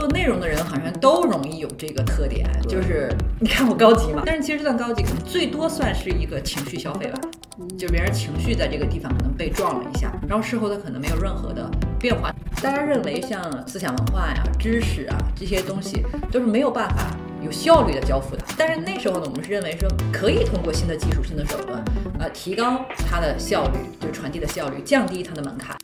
[0.00, 7.20] 做内容的人好像都容易有这个特点，就是你看我高级嘛，但是其实这段高级可能最多算是一个情绪消费吧，
[7.76, 12.34] 就别人情绪在这个地方可能被撞了一下，然后事后他可能没有任何的变化。
[12.62, 13.38] 大家认为像
[13.68, 17.14] 思想文化呀、知识啊这些东西都是没有办法
[17.44, 21.84] 有效率的交付的，但是那时候呢，我们是认为说可以通过新的技术、新的手段，
[22.18, 25.76] 呃，提高它的效率，就传递的效率，降低它的门槛。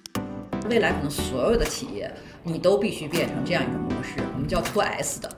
[0.71, 2.13] 未来可能所有的企业，
[2.43, 5.29] 你都必须变成这样一种模式，我们叫 to S 的，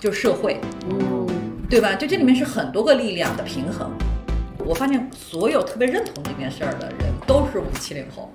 [0.00, 1.26] 就社会，嗯，
[1.68, 1.94] 对吧？
[1.94, 3.90] 就这里面是很多个力量的平衡。
[4.64, 8.32] 我发现所有特别认同这件事儿的人都是我们七零后，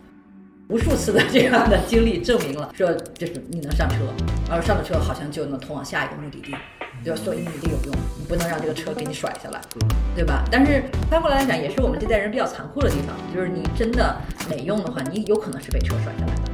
[0.69, 3.95] 无数次的这样的经历证明了，说就是你能上车，
[4.47, 6.55] 然后上了车好像就能通往下一个目的地，
[7.03, 7.19] 对吧？
[7.21, 9.59] 所以你一定有用，你不能让这个车给你甩下来，
[10.15, 10.45] 对吧？
[10.49, 14.15] 但是翻过来来讲，也是我们这代人比较残酷的地方，就是你真的
[14.49, 16.50] 没用的话，你有可能是被车甩下来的。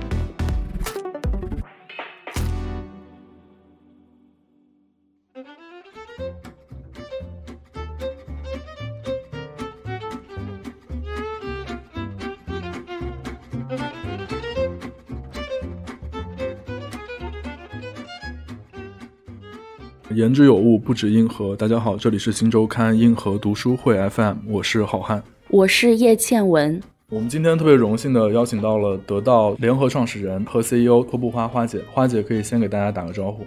[20.18, 21.56] 言之有物，不止硬核。
[21.56, 25.22] 大家好，这里是新周刊硬核读书会 FM，我是好汉。
[25.50, 26.82] 我是叶倩文。
[27.10, 33.46] 我们今天特别荣幸的邀请到了得到联合创始人和 CEO 托布花花姐，花姐可以先给大家打个招呼。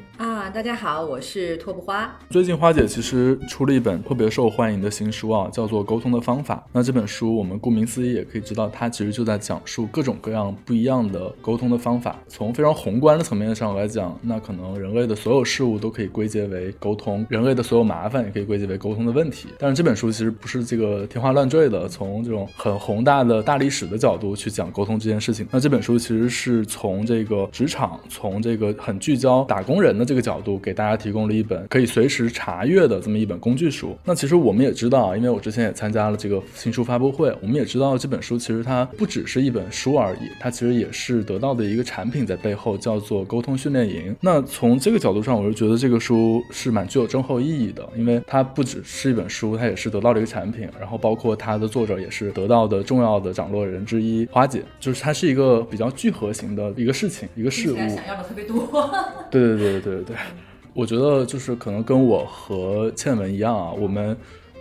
[0.52, 2.12] 大家好，我是托布花。
[2.28, 6.56] 最近花姐其实出了一本特别受欢迎的新书啊，叫做《沟通的方法》。
[6.72, 12.18] 那这本书我们顾名思义也可以知道，它其实就在讲述各种各样不一样的沟通的方法。
[12.26, 19.50] 从非常宏观的层面上来讲，那可能人类的所有事物都可以归结为沟通，人类的所有麻烦也可以归结为沟通的问题。
[19.56, 25.46] 但是这本书其实不是这个天花乱坠的，从这种很宏大的大历史的角度去讲沟通这件事情。
[25.52, 33.96] 那这本书其实是从这个职场，从这个很聚焦打工人的这个角度，给大家提供了一本可以随时查阅的这么一本工具书。
[34.04, 44.14] 那其实我们也知道啊，因为我之前也参加了这个新书发布会，我们也知道这本书其实它不只是一本书而已，它其实也是得到的一个产品在背后，叫做沟通训练营。
[44.20, 57.76] 那从这个角度上，我是觉得这个书是蛮具有深厚意义的，因为它不只是一本书，它也是得到了一个产品，然后包括它的作者也是得到的重要的掌舵人之一花姐，就是它是一个比较聚合型的一个事情，一个事物。
[57.76, 58.68] 想要的特别多。
[59.30, 60.16] 对对对对对对，
[60.74, 64.16] 我觉得就是可能跟我和倩文一样啊，我们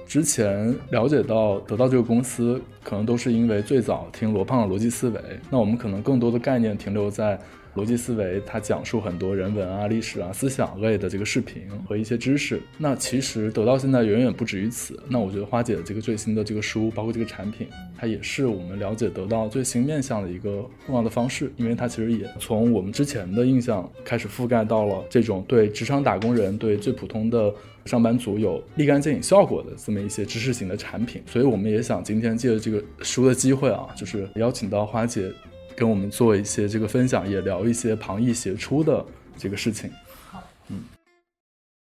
[0.06, 7.40] 之前了解到得到这个公司，可能都是因为最早听罗胖的逻辑思维，那我们可能更多的概念停留在。
[7.76, 12.62] 逻辑思维，它讲述很多人文啊、历史啊、思想类的这个视频和一些知识。
[12.78, 15.00] 那其实得到现在远远不止于此。
[15.08, 27.54] 那我觉得花姐的这个最新的这个书，包括这个产品，它也是我们了解得到最新面向的一个重要的方式，因为它其实也从我们之前的印象开始覆盖到了这种对职场打工人、对最普通的
[27.86, 31.22] 上班族有立竿见影效果的这么一些知识型的产品。
[31.28, 35.32] 所以我们也想今天借着这个书的机会啊，就是邀请到花姐。
[35.80, 39.04] 跟我们做一些这个分享，也聊一些旁逸斜出的
[39.38, 39.90] 这个事情。
[40.30, 40.82] 好，嗯，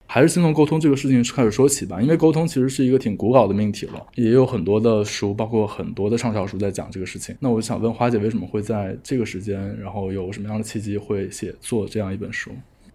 [0.08, 7.36] 还是先从沟通这个事情开始说起吧，因为沟通其实是一个挺古老的命题了，也有很多的书，包括很多的畅销书在讲这个事情。
[7.42, 12.52] 那我想问花姐，为什么会在这个时间，然后有什么样的契机会写作这样一本书？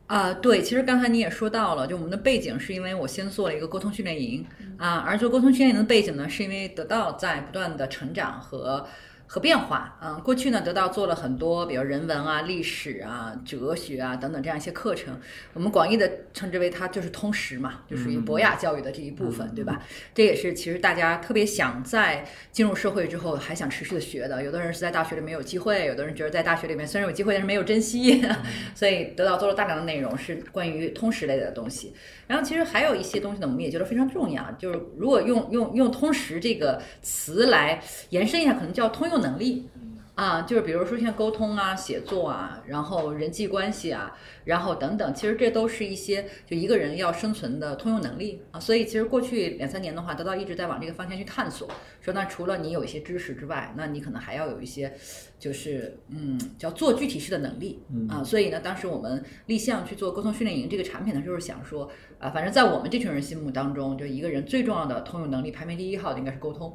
[0.07, 4.43] 啊、对，其实刚才你也说到了，就我们的背景是因为我先做了一个沟通训练营
[4.79, 8.87] 啊，而做沟通训练营的背景呢，是因为得到在不断的成长和。
[9.27, 15.19] 和变化，嗯，过去呢，得到做了很多，比如人文啊、历史啊、哲学啊等等这样一些课程，
[15.53, 19.83] 我们广义的称之为它就是通识嘛，就属于博雅教育的这一部分，对吧？
[20.15, 24.43] 这也是其实大家特别想在进入社会之后还想持续的学的。
[24.43, 28.25] 有的人是在大学里没有机会，有的人觉得在大学里面虽然有机会，但是没有珍惜，
[28.75, 31.93] 所以得到做了大量的内容是关于通识类的东西。
[32.27, 39.69] 然后其实还有一些东西呢，我们也觉得非常重要，就是如果用用用通识这个词来延伸一下，可能叫通用能力。
[40.17, 48.59] 啊，就是比如说像沟通啊、写作啊，然后人际关系啊，然后等等，其实这都是一些就一个人要生存的通用能力啊。
[48.59, 51.69] 所以其实过去两三年的话，得到一直在往这个方向去探索，
[52.01, 54.91] 说那除了你有一些知识之外，那你可能还要有一些
[55.39, 58.25] 就是嗯叫做具体式的能力啊。
[58.25, 61.87] 所以呢，当时我们立项去做沟通训练营这个产品呢，就是，想说
[62.19, 66.75] 啊，反正在我们这群人心目当中，就一个人最重要的通用能力排名第一号的应该是沟通。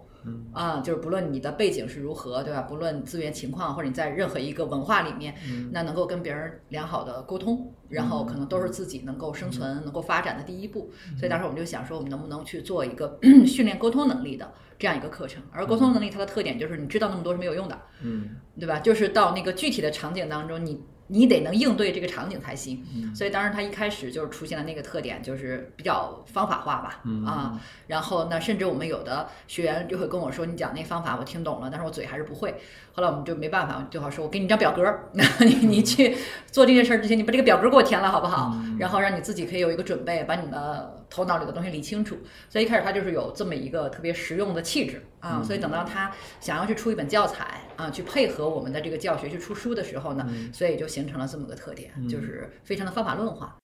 [0.51, 2.61] 啊，就是不论你的背景是如何，对吧？
[2.61, 5.33] 不论资源情况，或者你在任何一个文化里面，
[5.71, 10.91] 那能够跟别人良好的沟通，然后可能都是自己能够生存、能够发展的第一步。
[11.17, 15.41] 所以当时我们就想说，我们能不能去做一个 训练沟通能力的这样一个课程？
[15.51, 18.29] 而沟通能力它的特点就是，你知道那么多是没有用的，嗯，
[18.59, 18.79] 对吧？
[18.79, 20.79] 就是到那个具体的场景当中，你
[21.11, 22.83] 你得能应对这个场景才行。
[23.13, 32.55] 所以当时他一开始就是出现了那个特点，就是比较方法化吧，啊，然后呢，甚至我们有的学员就会跟我说，你讲那方法我听懂了，但是我嘴还是不会。
[32.93, 36.15] 后来我们就没办法，最好说我给你张表格，你 你去
[36.47, 38.55] 做这件事儿之前，你把这个表格给我填了好不好？
[38.79, 42.17] 然后让你自己可以有一个准备，把你的头脑里的东西理清楚。
[42.49, 45.43] 所以一开始他就是有这么一个特别实用的气质啊。
[45.43, 53.55] 所以等到他想要去出一本教材啊，去配合我们的这个教学去出书的时候呢，所以就形成了这么个特点，就是非常的方法论化。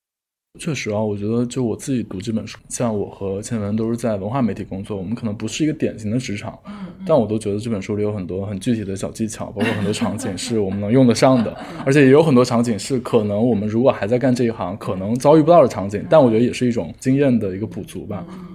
[0.59, 6.57] 确实啊，我觉得就我自己读这本书，像我和倩文都是在文化媒体工作，我们可能不是一个典型的职场，
[7.05, 11.55] 但我都觉得这本书里有很多很具体的小技巧，包括很多场景是我们能用得上的，
[11.85, 18.45] 而且也有很多场景是可能我们如果还在干这一行，可能遭遇不到的场景，但我觉得也是一种经验的一个补足吧，嗯。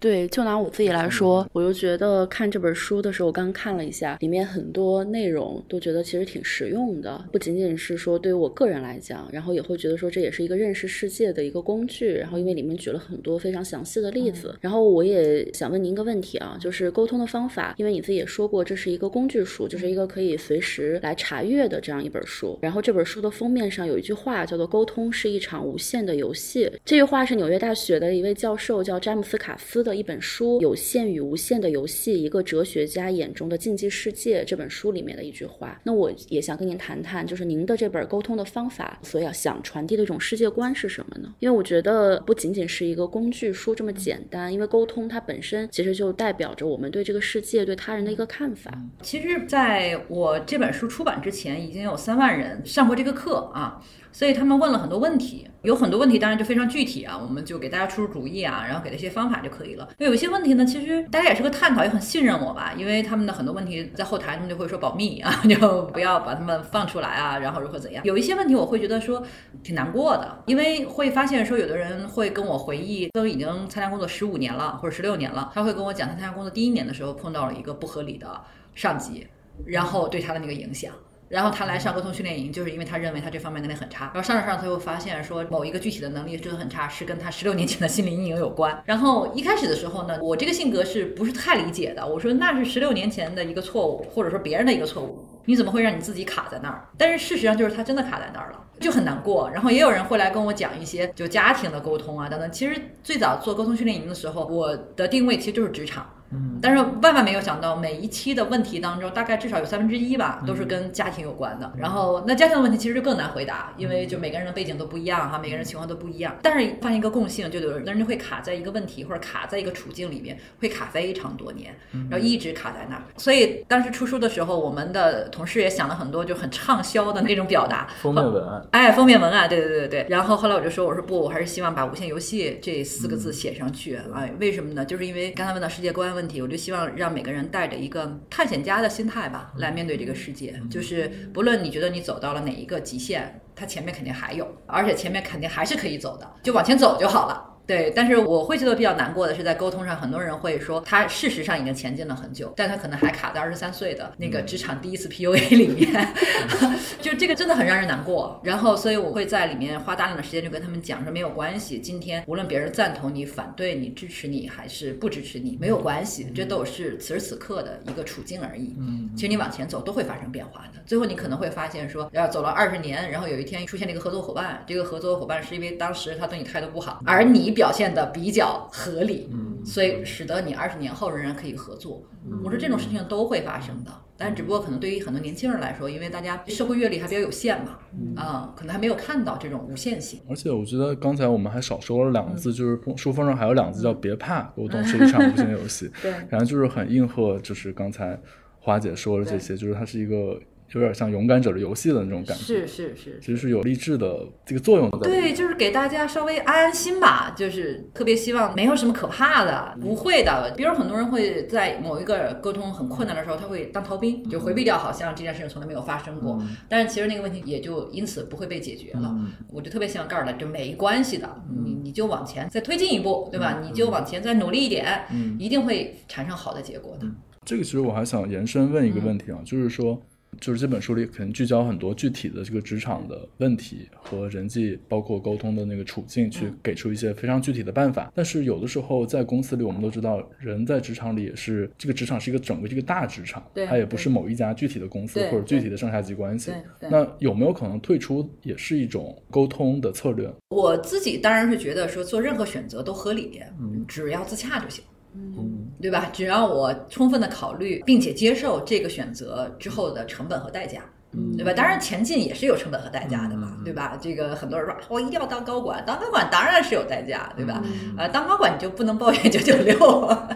[0.00, 12.14] 对，就拿我自己来说，我就觉得看这本书的时候，我刚看了一下，里面很多内容都觉得其实挺实用的，不仅仅是说对于我个人来讲，然后也会觉得说这也是一个认识世界的一个工具。
[12.14, 22.58] 然后因为里面举了很多非常详细的例子，然后我也想问您一个问题啊，就是沟通的方法，因为你自己也说过这是一个工具书，就是一个可以随时来查阅的这样一本书。
[22.62, 29.89] 然后这本书的封面上有一句话叫做“沟通是一场无限的游戏”，这句话是纽约大学的一位教授叫詹姆斯卡斯的。
[29.94, 34.44] 一本书《有限与无限的游戏》，一个哲学家眼中的竞技世界。
[34.44, 41.34] 这本书里面的一句话，那我也想跟您谈谈，就是您的这本沟通的方法所要想传递的一种世界观是什么呢？
[41.38, 48.72] 因为我觉得不仅仅是一个工具书这么简单，因为沟通它本身其实就代表着我们对这个世界、对他人的一个看法。
[49.02, 53.82] 其实，在我这本书出版之前，已经有三万人上过这个课啊。
[54.12, 59.88] 所以他们问了很多问题，有很多问题当然就非常具体啊，我们就给大家出出主意啊，然后给他一些方法就可以了。
[59.98, 68.04] 那有一些问题呢，其实大家也是个探讨，也很信任我吧，因为他们的很多问题在后台他们就会说保密啊，就不要把他们放出来啊，然后如何怎样。
[68.04, 69.22] 有一些问题我会觉得说
[69.62, 78.40] 挺难过的，因为会发现说有的人会跟我回忆，都已经参加工作十五年了或者十六年了，他会跟我讲他参加工作第一年的时候碰到了一个不合理的
[78.74, 79.26] 上级，
[79.66, 80.92] 然后对他的那个影响。
[81.30, 84.06] 然后他来上沟通训练营，就是因为他认为他这方面能力很差。
[84.06, 88.82] 然后上着上着，他又发现说某一个具体的能力真的很差，是跟他十六年前的心理阴影有关。
[88.84, 92.04] 然后一开始的时候呢，我这个性格是不是太理解的？
[92.04, 96.88] 我说那是十六年前的一个错误，或者说别人的一个错误，你怎么会让你自己卡在那儿？
[96.98, 99.48] 但是事实上就是他真的卡在那儿了，就很难过。
[99.54, 102.50] 然后也有人会来跟我讲一些就家庭的沟通啊等等。
[102.50, 102.74] 其实
[103.04, 106.10] 最早做沟通训练营的时候，我的定位其实就是职场。
[106.32, 111.72] 嗯，但是万万没有想到，每一期的问题当中，大概至少有三分之一吧，都是跟家庭有关的。
[111.76, 116.36] 然后，那家庭的问题其实就更难回答，因为就每个人的背景都不一样哈，每个人情况都不一样。
[116.42, 121.74] 但是发现一个共性，就有的人就会卡在一个问题或者卡在一个处境里面，会卡非常多年，
[122.08, 123.02] 然后一直卡在那儿。
[123.16, 128.64] 所以当时出书的时候，我们的同事也想了很多就很畅销的那种表达，封面文案。
[128.70, 130.06] 哎，封面文案，对对对对对。
[130.08, 133.98] 然后后来我就说，我说不，我还是希望把无限游戏这四个字写上去。
[134.14, 134.84] 哎，为什么呢？
[134.84, 136.94] 就是因为刚才问到世界观问题，我就希望。
[136.96, 140.60] 让每个人带着一个探险家的心态吧，来面对这个世界。
[140.70, 147.49] 就是不论你觉得你走到了哪一个极限，它前面肯定还有，而且前面肯定还是可以走的，就往前走就好了。
[147.70, 156.12] 对，但是我会觉得比较难过的是，在沟通上，很多人会说他事实上已经前进了很久，但他可能还卡在二十三岁的那个职场第一次 PUA 里面，
[157.00, 158.40] 就这个真的很让人难过。
[158.42, 168.74] 然后，所以我会在里面花大量的时间，就跟他们讲说，没有关系，今天无论别人赞同你、反对你、支持你还是不支持你，没有关系，这都是此时此刻的一个处境而已。
[168.80, 170.80] 嗯，其实你往前走都会发生变化的。
[170.86, 177.54] 最后你可能会发现说，要走了二十年，然后有一天出现了一个合作伙伴，这个合作伙伴是因为当时他对你态度不好，而你。
[177.60, 182.02] 表现的比较合理，嗯，所以使得你二十年后仍然可以合作。
[182.42, 187.76] 我说这种事情都会发生的，但只不过可能对于很多年轻人来说，因为大家社会阅历还比较有限嘛，
[188.16, 190.20] 啊，可能还没有看到这种无限性。
[190.26, 195.90] 而且我觉得刚才我们还少说了两个字，就是书封上还有两个字叫“别怕”，沟通是一场无限游戏。
[196.00, 198.18] 对，然后就是很应和，就是刚才
[198.58, 200.40] 花姐说的这些，就是它是一个。
[200.72, 204.98] 有点像勇敢者的游戏的那种感觉，是是是，其实是有励志的这个作用的。
[205.00, 210.54] 对，就是给大家稍微安安心吧，就是特别希望没有什么可怕的，不会的。
[210.56, 216.40] 比如很多人会在某一个沟通很困难的时候，他会当逃兵，就回避掉，好像这件事情从来没有发生过。
[216.68, 219.12] 但是其实那个问题也就因此不会被解决了。
[219.48, 221.28] 我就特别希望告诉他，就没关系的，
[221.64, 223.60] 你你就往前再推进一步，对吧？
[223.60, 225.04] 你就往前再努力一点，
[225.38, 227.06] 一定会产生好的结果的。
[227.44, 230.00] 这个其实我还想延伸问一个问题啊，就是说。
[230.38, 238.12] 就是这本书里可能聚焦很多具体的这个职场的问题和人际，包括沟通的那个处境，去给出一些非常具体的办法。
[238.14, 246.88] 但是有的时候在公司里，我们都知道，人在职场里也是这个职场是一个整个这个大职场，对它也不是某一家具体的公司或者具体的上下级关系对。
[246.88, 250.30] 那有没有可能退出也是一种沟通的策略？
[250.48, 254.82] 我自己当然是觉得说做任何选择都合理，嗯只要自洽就行。
[255.14, 256.10] 嗯对吧？
[256.12, 261.52] 只要我充分的考虑，并且接受这个选择之后的成本和代价，嗯对吧？
[261.54, 263.98] 当然前进也是有成本和代价的嘛，对吧？
[264.00, 267.62] 这个很多人说我一定要当高管，当高管当然是有代价，对吧？
[267.96, 269.76] 呃，当高管你就不能抱怨九九六，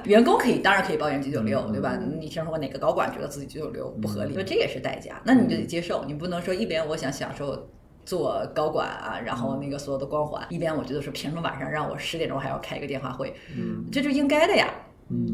[0.05, 1.99] 员工可以当然可以抱怨九九六，对吧？
[2.19, 4.33] 你听说过哪个高管觉得自己九九六不合理？
[4.35, 7.69] 那这也是代价，那你就得接受，你不能说一边我想享受。
[8.05, 14.69] 做高管啊，然后那个所有的光环，一边我觉得说凭什么晚上让我十点钟还要开一个电话会，嗯这就应该的呀，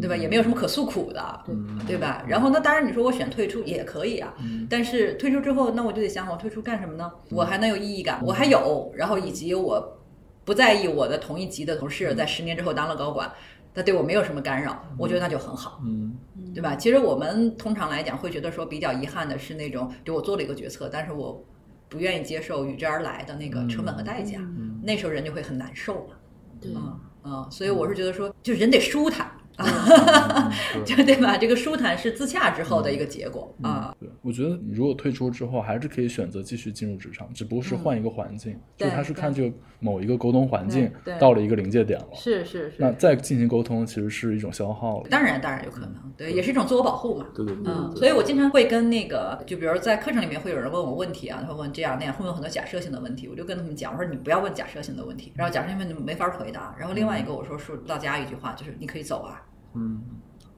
[0.00, 0.16] 对吧？
[0.16, 1.44] 也没有什么可诉苦的，
[1.86, 2.24] 对吧？
[2.28, 4.34] 然后那当然你说我选退出也可以啊，
[4.68, 7.10] 但是退出之后，那我就得想我退出干什么呢？
[7.30, 9.98] 我还能有意义感，我还有，然后以及我
[10.44, 13.30] 不在意我的同一级的同事在十年之后当了高管。
[13.72, 16.12] 他对我没有什么干扰，我觉得那就很好，嗯
[16.52, 16.74] 对吧？
[16.74, 21.40] 其实我们通常来讲会觉得说比较遗憾的是那种，就我做了一个决策，但是我
[21.90, 24.40] 不愿意接受与之而来的那个成本和代价，
[24.82, 26.14] 那时候人就会很难受嘛。
[26.58, 29.30] 对，嗯嗯，所以我是觉得说，就人得舒坦
[30.84, 31.36] 就对吧？
[31.36, 33.94] 这个舒坦是自洽之后的一个结果啊。
[34.00, 45.08] 对，我觉得你如果退出之后，还是可以选择继续进入职场，只不过是换一个环境，就他是看这个某一个沟通环境到了一个临界点了，是是是那，再进行沟通其实是一种消耗了。
[45.10, 47.26] 当然当然有可能，对，也是一种自我保护嘛。
[47.34, 59.42] 对对对嗯，所以我经常会跟那个，就比如在课程里面会有人问我问题啊，他会问这样那样，会问很多假设性的问题，我就跟他们讲，我说你不要问假设性的问题，然后假设性问题没法回答，然后另外一个我说说到家一句话，就是你可以走啊，
[59.74, 60.02] 嗯，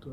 [0.01, 0.13] 对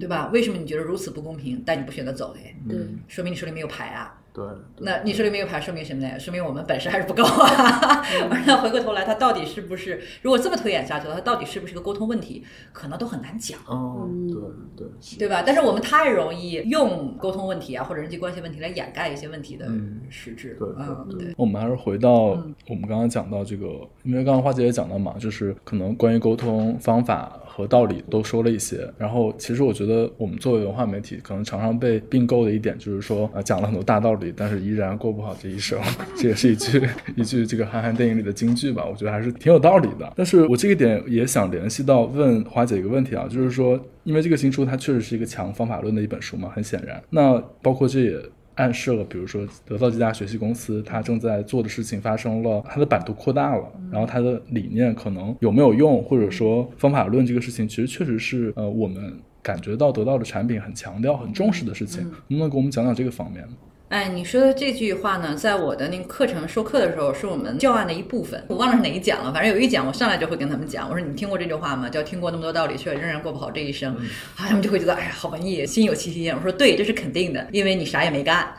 [0.00, 0.28] 对吧？
[0.32, 2.56] 为什么你觉得如此不公平，但你不选择走嘞？
[2.68, 4.20] 对，说明你手里没有牌啊。
[4.34, 4.44] 对
[4.76, 6.18] 对那你手里没有牌，说明什么呢？
[6.18, 8.02] 说明我们本事还是不够啊。
[8.44, 10.00] 那回过头来，他到底是不是？
[10.22, 13.60] 如果这么推演下去的话，他到底是不是个沟通问题，可能都很难讲。
[13.66, 14.08] 哦，
[14.76, 15.44] 对对对吧？
[15.46, 20.56] 但是我们太容易用沟通问题啊，或者人际关系问题来掩盖一些问题的嗯实质。
[20.58, 21.34] 对嗯，对对。
[21.36, 22.12] 我们还是回到
[22.68, 23.66] 我们刚刚讲到这个，
[24.02, 28.92] 因为刚刚花姐也讲到嘛，就是可能关于沟通方法和道理都说了一些。
[28.98, 35.78] 然后其实我觉得我们作为文化媒体，可能常常被并购的一点就是说，呃，讲了很多大道理，但是依然过不好这一生。
[36.16, 40.12] 这也是一句一句这个韩寒电影里的金句吧，我觉得还是挺有道理的。
[40.16, 47.02] 但是我这个点也想联系到问花姐一个问题啊，就是说，因为这个新书它确实是一个强方法论的一本书嘛，很显然。
[47.10, 48.16] 那包括这也
[48.56, 59.12] 暗示了，比如说得到这家学习公司，它正在做的事情发生了，它的版图扩大了，然后它的理念可能有没有用，或者说方法论这个事情，其实确实是呃我们
[59.42, 62.02] 感觉到得到的产品很强调、很重视的事情。
[62.28, 63.44] 能不能给我们讲讲这个方面？
[63.90, 68.42] 哎，你说的这句话呢，在我的那个课程授课的时候，是我们教案的一部分。
[68.48, 71.88] 我忘了是哪一讲了，反正有一讲，我上来就会跟他们讲，我说你听过这句话吗？
[71.88, 73.94] 叫听过那么多道理，却仍然过不好这一生。
[73.94, 76.34] 啊，他们就会觉得，哎呀，好文艺，心有戚戚焉。
[76.34, 78.52] 我说对，这是肯定的，因为你啥也没干。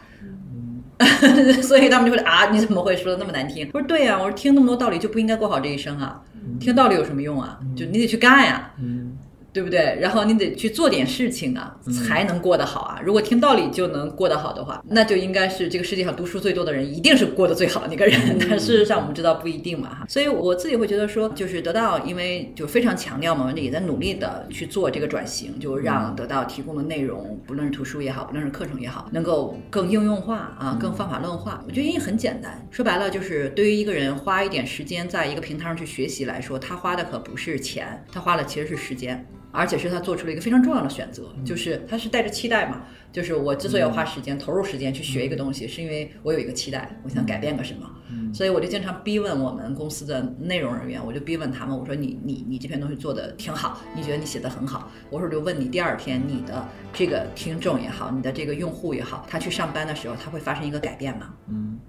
[1.62, 3.70] 所以他们就会啊，你怎么会说的那么难听？
[3.74, 6.22] 我说对呀、我说听那么多道理就不应该过好这一生啊，
[6.60, 7.60] 听道理有什么用啊？
[7.75, 9.17] 就你得去干呀、嗯
[9.55, 9.97] 对不对？
[10.01, 11.74] 然后你得去做点事情啊，
[12.05, 13.00] 才能过得好啊。
[13.01, 18.38] 如果听道理就能过得好的话，那就应该是这个世界上读书最多的人，一定是过得最好的那个人。
[18.38, 20.05] 但事实上我们知道不一定嘛哈。
[20.09, 31.63] 所以我自己会觉得说，就是得到，因为就非常强调嘛，也在努力的去做这个转型，就让得到提供的内容，不论是图书也好，不论是课程也好，能够更应用化啊，更方法论化。
[31.65, 39.25] 我觉得因为很简单，说白了就是对于一个人花一点时间在一个平台上去学习来说，他花的可不是钱，他花的其实是时间。
[39.55, 47.89] 而且是他做出了一个非常重要的选择，就是他是带着期待嘛，就是我之所以要花时间、投入时间去学一个东西，是因为我有一个期待，我想改变个什么，
[48.33, 61.33] 所以我就经常逼问我们公司的内容人员，我就逼问他们，我说你你你这篇东西做的挺好，你觉得你写的很好，我说就问你第二天你的这个听众也好，你的这个用户也好，他去上班的时候他会发生一个改变吗？
[61.47, 61.79] 嗯。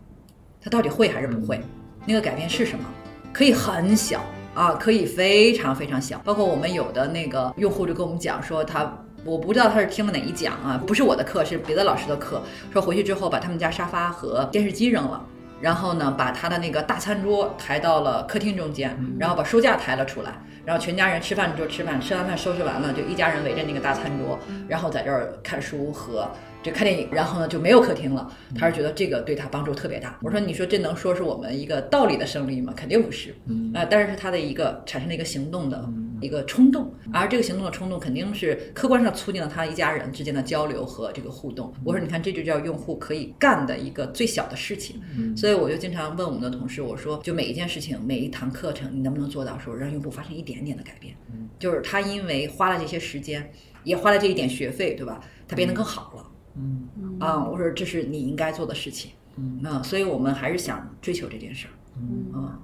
[0.61, 1.61] 他到底会还是不会？
[2.05, 2.85] 那个改变是什么？
[3.33, 4.25] 可以很小
[4.57, 6.21] 啊，可以非常非常小。
[6.25, 8.93] 包括我们有的那个用户就跟我们讲说他。
[9.25, 12.41] 我不知道他是听了哪一讲啊，不是我的课，是别的老师的课。
[12.73, 15.21] 说回去之后把他们家沙发和电视机扔了，
[15.61, 20.31] 然后呢把他的那个大餐桌抬到了客厅中间，然后把书架抬了出来，
[20.65, 26.31] 然后全家人吃饭就吃饭，吃完饭收拾完了就一家人围着那个大餐桌，然后在这儿看书和
[26.67, 28.29] 这看电影，然后呢就没有客厅了。
[28.57, 30.19] 他是觉得这个对他帮助特别大。
[30.21, 32.75] 我说你说这能说是我们一个道理的胜利吗？
[32.77, 35.89] 肯定不是，嗯啊、但是是他的一个产生了一个行动的
[36.21, 41.73] 一个冲动，而这个行动的冲动肯定是客观上促进了他一家人之间的交流和这个互动。
[41.85, 45.01] 我说，你看，这就叫用户可以干的一个最小的事情。
[45.37, 51.15] 所以我就经常问我们的同事，我说，就每一件事情，每一堂课程，你能不能做到说让用户发生一点点的改变？
[51.59, 53.53] 就是他因为花了这些时间，
[53.85, 55.21] 也花了这一点学费，对吧？
[55.47, 56.27] 他变得更好了。
[56.59, 59.13] 嗯啊，我说这是你应该做的事情。
[59.37, 61.71] 嗯那，所以我们还是想追求这件事儿。
[61.99, 62.59] 嗯啊，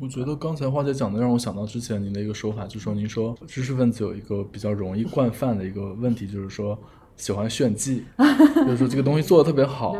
[0.00, 6.78] 我觉得刚才花姐讲的让我想到之前您的一个说法，就说您说知识分子有一个比较容易惯犯的一个问题，就是说
[7.16, 8.04] 喜欢炫技，
[8.66, 9.96] 就是说这个东西做的特别好，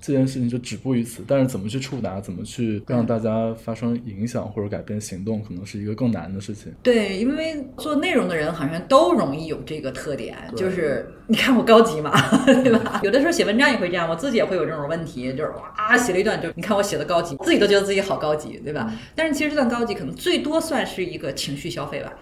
[0.00, 1.22] 这件事情就止步于此。
[1.26, 6.72] 但是怎么去触达，怎么去让大家发生影响或者改变行动，可能是一个更难的事情。
[6.82, 12.12] 对，因为做内容的人好像都容易有这个特点，就是 你看我高级嘛，
[12.46, 13.00] 对吧？
[13.02, 18.92] 有的时候写文章也会这样，我自己也会有这种问题，就是哇写了一段，就你看我写的高级，自己都觉得自己好高级，对吧？
[19.14, 22.12] 但是其实这段高级可能最多算是一个情绪消费吧。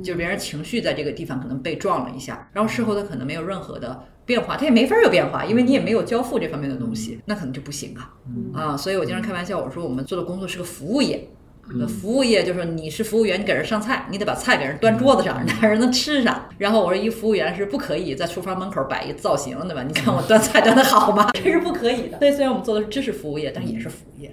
[0.00, 8.12] 就是别人情绪在这个地方可能被撞了一下，然后事后他可能没有任何的变化，它也没法有变化，因为你也没有交付这方面的东西，那可能就不行啊
[8.54, 8.76] 啊！
[8.76, 11.28] 所以我经常开玩笑，我说我们做的工作是个服务业。
[11.74, 16.48] 那服务业就是你是服务员，你给人上菜，你得把菜给人端桌子上，让人能吃上。
[16.58, 19.82] 然后我说，一服务员是不可以在厨房门口摆一造型，对吧？
[19.84, 21.30] 你看我端菜端的好吗？
[21.32, 22.18] 这是不可以的。
[22.18, 24.30] 所以虽然我们做的是知识服务业，但也是服务业。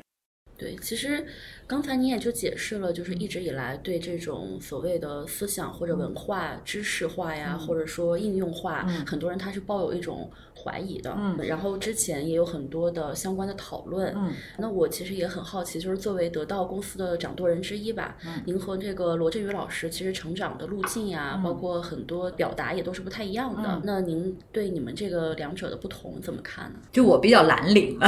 [0.60, 1.26] 对，其实
[1.66, 9.06] 刚才你也就解释了，就是一直以来对这种所谓的思想或者文化知识化呀，或者说应用化，嗯。
[9.06, 10.30] 很多人他是抱有一种
[10.64, 11.14] 怀疑的。
[11.18, 14.14] 嗯然后之前也有很多的相关的讨论。
[14.16, 23.70] 嗯那我其实也很好奇，就是作为得到公司的掌舵人之一吧，嗯您和这个罗振宇老师其实成长的路径呀，嗯包括很多表达也都是不太一样的。
[23.70, 26.80] 嗯那您对你们这个两者的不同怎么看呢？
[26.92, 27.98] 就我比较蓝领，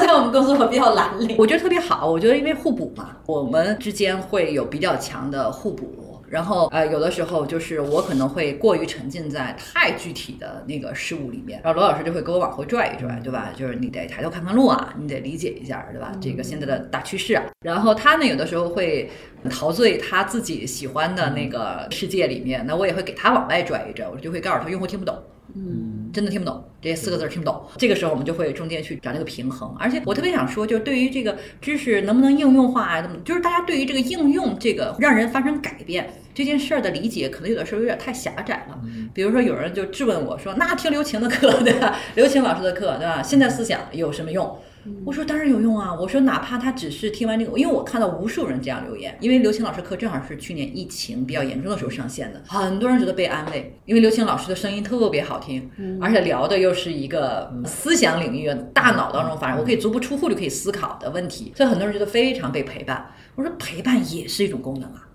[0.00, 2.10] 在我们公司我比较蓝领，我觉得特别好。
[2.10, 6.11] 我觉得因为互补嘛，我们之间会有比较强的互补。
[6.32, 13.50] 然后呃，有的时候就是我可能会过于沉浸在太具体的那个事物里面，然后罗老师就会给我往回拽一拽，对吧？
[13.54, 16.10] 就是你得抬头看看路啊，你得理解一下，对吧？
[16.22, 17.44] 这个现在的大趋势啊。
[17.60, 19.10] 然后他呢，有的时候会
[19.50, 25.14] 陶醉他自己喜欢的那个世界里面，那我也会给他往外拽一拽，我就会告诉他用户听不懂。
[25.54, 29.74] 嗯真的听不懂这四个字儿听不懂，这个时候我们就会中间去找那个平衡。
[29.78, 38.80] 而且我特别想说，就是对于这个知识能不能应用化啊，怎么就是大家对于这个应用这个让人发生改变这件事儿的理解，可能有的时候有点太狭窄了。
[39.14, 41.98] 比如说有人就质问我说：“那听刘晴的课对吧？
[42.14, 43.22] 刘晴老师的课对吧？
[43.22, 44.58] 现在思想有什么用？”
[45.04, 45.94] 我说当然有用啊！
[45.94, 63.06] 我说哪怕他只是听完这个，因为我看到无数人这样留言，因为刘青老师课正好是去年疫情比较严重的时候上线的，很多人觉得被安慰，因为刘青老师的声音特别好听，而且聊的又是一个思想领域、大脑当中发生，我可以足不出户就可以思考的问题，所以很多人觉得非常被陪伴。
[63.34, 65.08] 我说陪伴也是一种功能啊。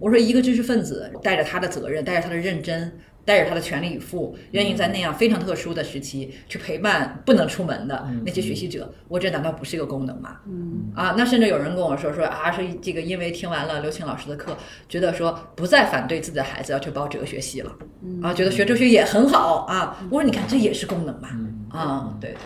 [0.00, 2.92] 我说一个知识分子带着他的责任，带着他的认真。
[3.28, 10.38] 带着他的全力以赴，愿意在那样非常特殊的时期去陪伴不能出门的那些学习者，我这难道不是一个功能吗？
[10.46, 14.56] 嗯啊，那甚至有人跟我说说啊，说这个因为听完了刘青老师的课，
[14.88, 17.70] 觉得说不再反对自己的孩子要去报哲学系了，
[18.22, 19.98] 啊，觉得学哲学也很好啊。
[20.10, 21.28] 我说你看这也是功能吧？
[21.68, 22.36] 啊，对对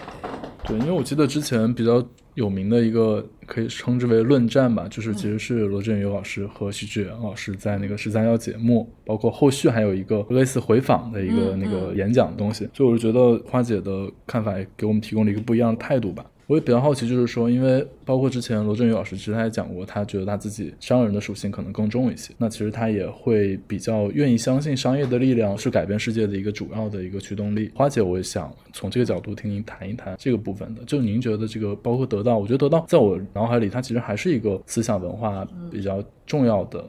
[0.66, 16.24] 对，对，因为我记得之前比较有名的一个可以称之为论战吧，就是其实是罗振宇老师和徐志远老师在那个十三幺节目，包括后续还有一个类似回访的一个嗯那个演讲的东西，所以我就觉得花姐的看法也给我们提供了一个不一样的态度吧。
[16.48, 22.34] 我也比较好奇，就是说，因为包括之前罗振宇老师其实他也讲过，他觉得他自己商人的属性可能更重一些。
[22.36, 27.70] 那其实他也会比较愿意相信商业的力量是改变世界的一个主要的一个驱动力。
[27.74, 30.82] 花姐，我也想从这个角度听您谈一谈这个部分的。
[30.84, 36.84] 就您觉得这个包括得到，我觉得得到在我脑海里，它其实还是一个思想文化比较重要的，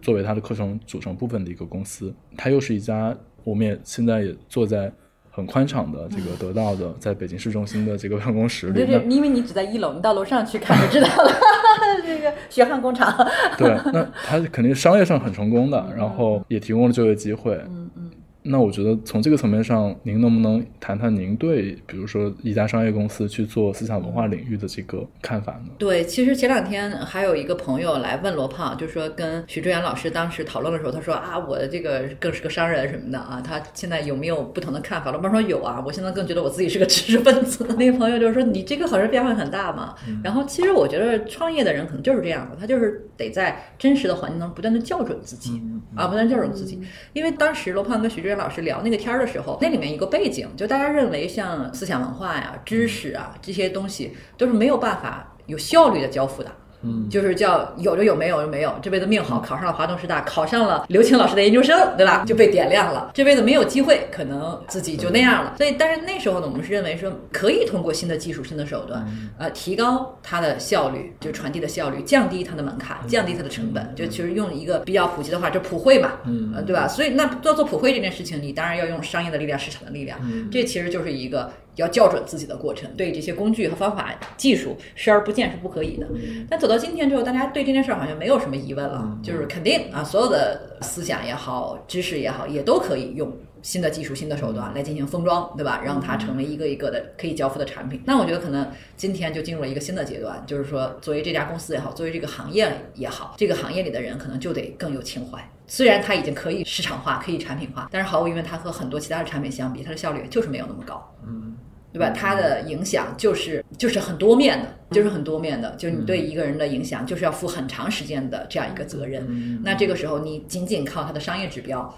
[0.00, 2.14] 作为它的课程组成部分的一个公司。
[2.36, 4.92] 它又是一家，我们也现在也坐在。
[5.34, 11.32] 很宽敞的这个得到的，在北京市中心的这个办公室里，就是因为你只在一楼，你到楼上去看就知道了。
[12.04, 13.14] 这个血汗工厂，
[13.56, 17.54] 对，那它肯定商业上很成功的，然后也提供了就业机会。
[17.68, 18.01] 嗯嗯。
[18.44, 25.70] 那我觉得从这个层面上，您能不能谈谈您对比如说一家商业公司去做思想文化领域的这个看法呢？
[25.78, 35.12] 对，其实前两天还有一个朋友来问罗胖，就说跟徐志远老师当时讨论的时候，他说啊，我的这个更是个商人什么的啊，他现在有没有不同的看法？
[35.12, 37.64] 罗胖说有啊，我现在更觉得我自己是个知识分子。
[37.78, 39.94] 那个朋友就是说你这个好像变化很大嘛。
[40.24, 45.62] 然后其实我觉得创业的人可能就是这样的，他就是得在真实的环境中不断的校准自己
[45.94, 46.80] 啊，不断校准自己。
[47.12, 56.50] 因为当时罗胖跟徐志跟老师聊那个天儿的时候，那里面一个背景，就大家认为像思想文化呀、知识啊这些东西都是没有办法有效率的交付的。
[56.82, 58.74] 嗯就是叫有就有，没有就没有。
[58.82, 62.24] 这辈子命好，考上了华东师大，考上了刘青老师的研究生，对吧？
[62.26, 63.10] 就被点亮了。
[63.14, 65.54] 这辈子没有机会，可能自己就那样了。
[65.56, 69.06] 所以，但是那时候呢，我们是认为说可以通过新的技术、新的手段，
[69.38, 73.92] 呃，提高它的效率，就传递的效率，降低它的门槛，降低它的成本。
[73.94, 76.88] 就其实用一个比较普及的话，就普惠嘛，嗯呃，对吧？
[76.88, 82.90] 所以那要做普惠这件事情，你当然要用商业的力量、市场的力量，嗯这其实就是一个要校准自己的过程。
[82.96, 86.06] 对这些工具和方法、技术视而不见是不可以的。
[86.48, 93.32] 但走到今天之后，大家对这件事儿好像没有什么疑问了，就是肯定啊，所有的思想也好，知识也好，也都可以用。
[93.62, 95.80] 新的技术、新的手段来进行封装，对吧？
[95.84, 98.02] 让它成为一个一个的可以交付的产品。
[98.04, 105.48] 那我觉得可能今天就进入了一个新的阶段，就是说，作为这家公司也好，作为这个行业也好，这个行业里的人可能就得更有情怀。
[105.74, 111.16] 虽然它已经可以市场化、可以产品化，但是毫无疑问，它和很多其他的产品相比，它的效率就是没有那么高。
[111.26, 111.56] 嗯
[111.90, 112.10] 对吧？
[112.10, 119.24] 它的影响就是就是很多面的，就是很多面的，就是你对一个人的影响，就是要负很长时间的这样一个责任。
[119.28, 121.94] 嗯那这个时候，你仅仅靠它的商业指标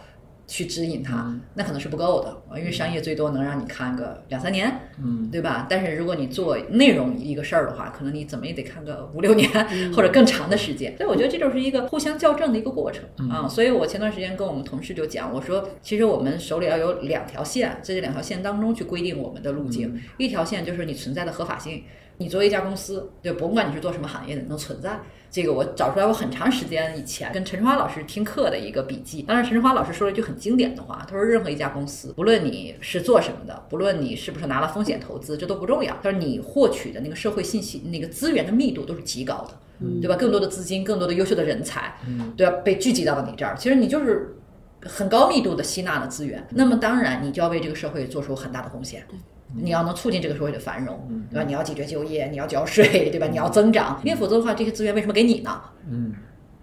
[0.46, 5.66] 去指引它，那可能是不够的，啊因为商业最多能让你看个两三年，嗯对吧？
[5.68, 9.48] 但是如果你做内容一个事儿的话，可能你怎么也得看个五六年
[9.94, 10.96] 或者更长的时间。
[10.96, 13.48] 所以我觉得这就是一个互相校正的一个过程啊。
[13.48, 19.98] 所以我前段时间跟我们同事就讲，我说其实我们手里要有两条线，在这两条线当中去规定我们的路径。
[20.18, 21.84] 一条线就是你存在的合法性，
[22.18, 25.00] 你作为一家公司，对，甭管你是做什么行业的，能存在。
[25.30, 29.22] 这个我找出来，我很长时间以前跟陈春花老师听课的一个笔记。
[29.22, 35.92] 当时陈春花老师说了一句很经典的话，他说：“任何一家公司，不论你是做什么的，不论你是不是拿了风险投资，这都不重要。
[36.00, 40.14] 他说你获取的那个社会信息、那个资源的密度都是极高的，对吧？
[40.14, 41.92] 更多的资金，更多的优秀的人才，
[42.36, 42.52] 对吧？
[42.64, 44.36] 被聚集到了你这儿，其实你就是
[44.84, 46.46] 很高密度的吸纳了资源。
[46.50, 49.04] 那么当然，你就要为这个社会做出很大的贡献。
[49.56, 51.44] 你要能促进这个社会的繁荣，对吧？
[51.46, 53.26] 你要解决就业，你要交税，对吧？
[53.26, 55.60] 你要增长，因为否则的话，这些资源为什么给你呢？
[55.90, 56.14] 嗯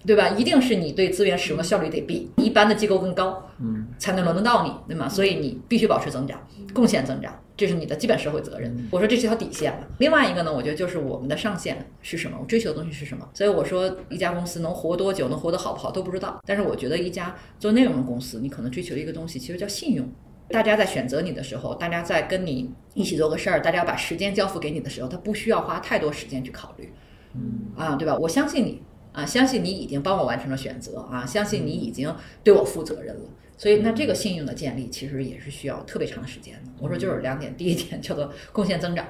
[0.04, 0.30] 对吧？
[0.30, 5.08] 一定是你对资源使用的效率得比一般的机构更高，嗯，才能轮得到你，对吗？
[5.08, 6.42] 所以你必须保持增长，
[6.74, 8.76] 贡献增长，这是你的基本社会责任。
[8.90, 9.88] 我说这是条底线了。
[10.00, 13.30] 另外一个呢，我觉得就是我们的上限是什么，我追求的东西是什么。
[13.36, 16.42] 所以我说一家公司能活多久，能活得好不好都不知道。
[16.48, 20.10] 但是我觉得一家做内容的公司，你可能追求一个东西，其实叫信用。
[20.52, 26.92] 大家在选择你的时候，大家在跟你一起做个事儿，大家把时间交付给你的时候，他不需要花太多时间去考虑，
[27.34, 28.16] 嗯啊，对吧？
[28.18, 28.82] 我相信你
[29.14, 33.22] 啊，相信你已经帮我完成了选择啊，相信你已经对我负责任了。
[33.58, 36.72] 所以，那这个信用的建立其实也是需要特别长的时间的。
[36.80, 39.06] 我说就是两点， 第一点叫做贡献增长，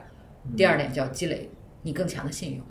[0.57, 1.49] 第二点叫积累
[1.83, 2.65] 你更强的信用。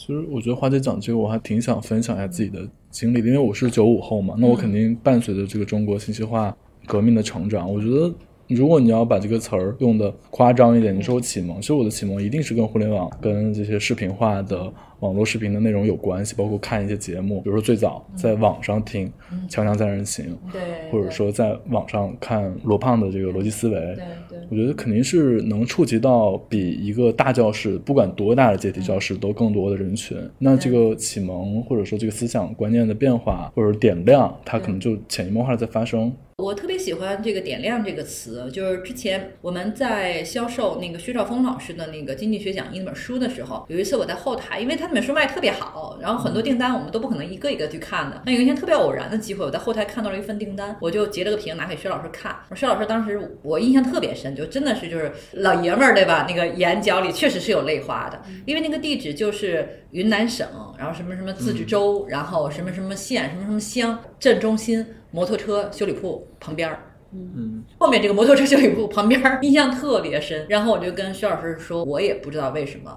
[0.00, 8.10] 其实我觉得花姐讲这个，我还挺想分享一下自己的经历的，因为我是九五后嘛，那我肯定伴随着这个中国信息化革命的成长，我觉得。
[8.48, 19.10] 如果你要把这个词儿用的夸张一点，你说我启蒙，其实我的启蒙一定是跟互联网、跟这些视频化的网络视频的内容有关系，包括看一些节目，比如说最早在网上听
[19.50, 20.60] 《锵锵三人行》，对
[20.90, 30.16] 或者说在网上看罗胖的这个逻辑思维，对对我觉得肯定是能触及到比一个大教室，不管多大的阶梯教室，都更多的人群。
[30.38, 36.12] 那这个启蒙或者说这个思想观念的变化或者点亮，它可能就潜移默化的在发生。
[36.38, 48.20] 我特别喜欢这个“点亮”这个词，就是之前我们在销售那个薛兆丰老师的那个《经济学讲义》那本书的时候，有一次我在后台，因为他那本书卖特别好，然后很多订单我们都不可能一个一个去看的。
[48.26, 52.36] 那有一天特别偶然的机会，我在后台看到了一份订单，我就截了个屏拿给薛老师看。
[52.56, 56.26] 薛老师当时我印象特别深，就真的是就是老爷们儿对吧？
[56.28, 60.44] 那个眼角里确实是有泪花的，因为那个地址就是云南省，
[60.76, 64.84] 然后什么什么自治州，然后什么什么县，什么什么乡镇中心。
[65.12, 66.78] 摩托车修理铺旁边儿，
[67.12, 70.46] 嗯，后面这个摩托车修理铺旁边儿印象特别深。
[70.48, 72.96] 然后我就跟薛老师说，我也不知道为什么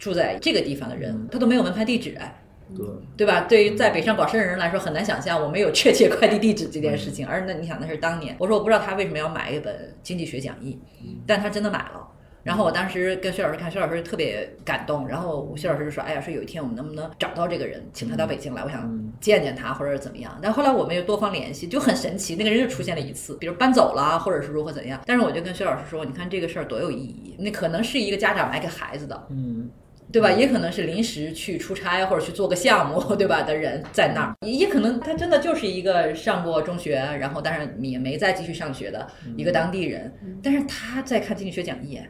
[0.00, 2.34] 住在这个地方的人，他都没有门牌地址哎。
[2.72, 2.86] 对，
[3.16, 3.40] 对吧？
[3.48, 7.26] 对于在北上广深的人来说，很难想象我没有确切快递地址这件事情。
[7.26, 10.78] 而那你想，那是当年，我说我不知道他为什么要买一本经济学讲义，
[11.26, 12.06] 但他真的买了。
[12.44, 15.06] 然后我当时跟薛老师看，薛老师特别感动。
[15.06, 25.02] 然后薛老师就说：“哎呀，说有一天我们能不能找到这个人，请他到北京来，我想见见他，或者是怎么样。”但后来我们又多方联系，就很神奇，那个人就出现了一次，比如搬走了，或者是如何怎样。
[25.04, 29.68] 但是我就跟薛老师说：“你看这个事儿多有意义，那可能是一个家长买给孩子的，嗯。”
[30.12, 30.30] 对吧？
[30.30, 33.42] 也可能是临时去出差或者去做个项目， 对吧？
[33.42, 42.00] 的人在那儿，也可能他真的就是一个上过中学，然后但是也没再继续上学的一个当地人，但是他在看经济学讲义。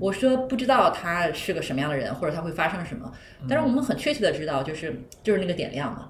[0.00, 3.12] 我说不知道他是个什么样的人，或者他会发生什么，
[3.46, 6.08] 但是我们很确切的知道，就是就是那个点亮嘛，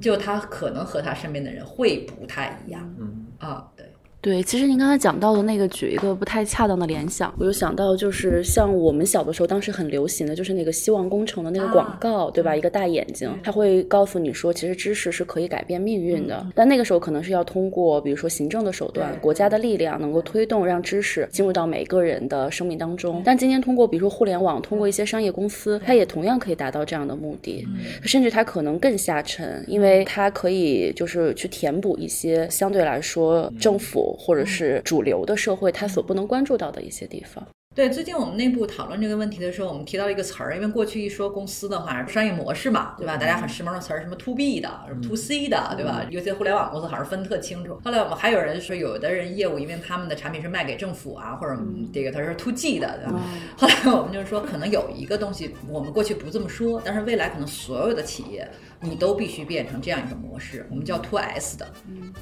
[0.00, 2.94] 就他可能和他身边的人会不太一样。
[3.00, 3.84] 嗯啊，对。
[4.28, 12.54] 对，其实您刚才讲到的那个，举一个不太恰当的联想，我就想到就是像我们小的时候，当时很流行的就是那个希望工程的那个广告，对吧？
[12.54, 16.46] 一个大眼睛，他会告诉你说，其实知识是可以改变命运的。
[16.54, 23.22] 但那个时候可能是要通过，比如说行政的手段、国家的力量，能够推动让知识进入到每个人的生命当中。
[23.24, 27.66] 但今天通过，比如说互联网，通过一些商业公司，它也同样可以达到这样的目的，
[28.02, 34.17] 甚至它可能更下沉，因为它可以就是去填补一些相对来说政府。
[34.18, 37.46] 或者是主流的社会，它所不能关注到的一些地方。
[37.76, 43.16] 对，最近我们内部讨论这个问题的时候，我们提到一个词儿，因为过去一说公司的话，商业模式嘛，对吧？
[43.16, 46.04] 大家很时髦的词儿，什么 to B 的，什么 to C 的，对吧？
[46.10, 47.78] 有些互联网公司好像分特清楚。
[47.84, 51.56] 后来我们还有人说，有的人业务，因为他们的产品是卖给政府啊，或者
[51.92, 53.22] 这个他是 to G 的，对吧？
[53.56, 58.48] 后来我们就是说，可能有一个东西，我们过去不这么说，但是未来可能所有的企业。
[58.80, 61.66] 你都必须变成这样一个模式，我们叫 to S 的，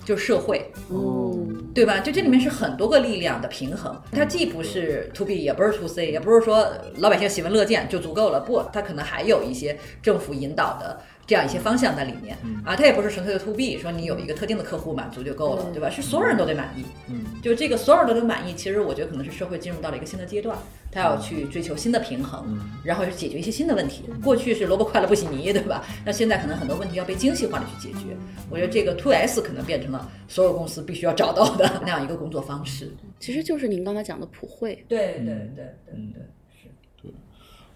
[0.04, 0.70] 就是社会，
[1.74, 2.00] 对吧？
[2.00, 6.66] 就这里面是很多个力量的平衡，它既不是 to B，也不是 to C，也不是说
[6.96, 11.00] 老百姓喜闻乐见就足够了，不，它可能还有一些政府引导的。
[11.26, 15.90] 这样一些方向在里面啊，它也不是纯粹的 to B，说你有一个特定的客户满足就够了，对吧？
[15.90, 18.54] 是所有人都得满意，嗯，就这个所有人都得满意。
[18.54, 20.56] 其实我觉得可能是社会进入到了一个新的阶段，
[20.96, 24.04] 它要去追求新的平衡，然后去解决一些新的问题。
[24.24, 25.84] 过去是萝卜快了不洗泥，对吧？
[26.06, 28.16] 那现在可能很多问题要被精细化的去解决。
[28.48, 32.90] 我觉得这个 to S 可能变成了所有公司必须要找到的 那样一个工作方式。
[33.20, 34.82] 其实就是您刚才讲的普惠。
[34.88, 36.22] 对对对对对。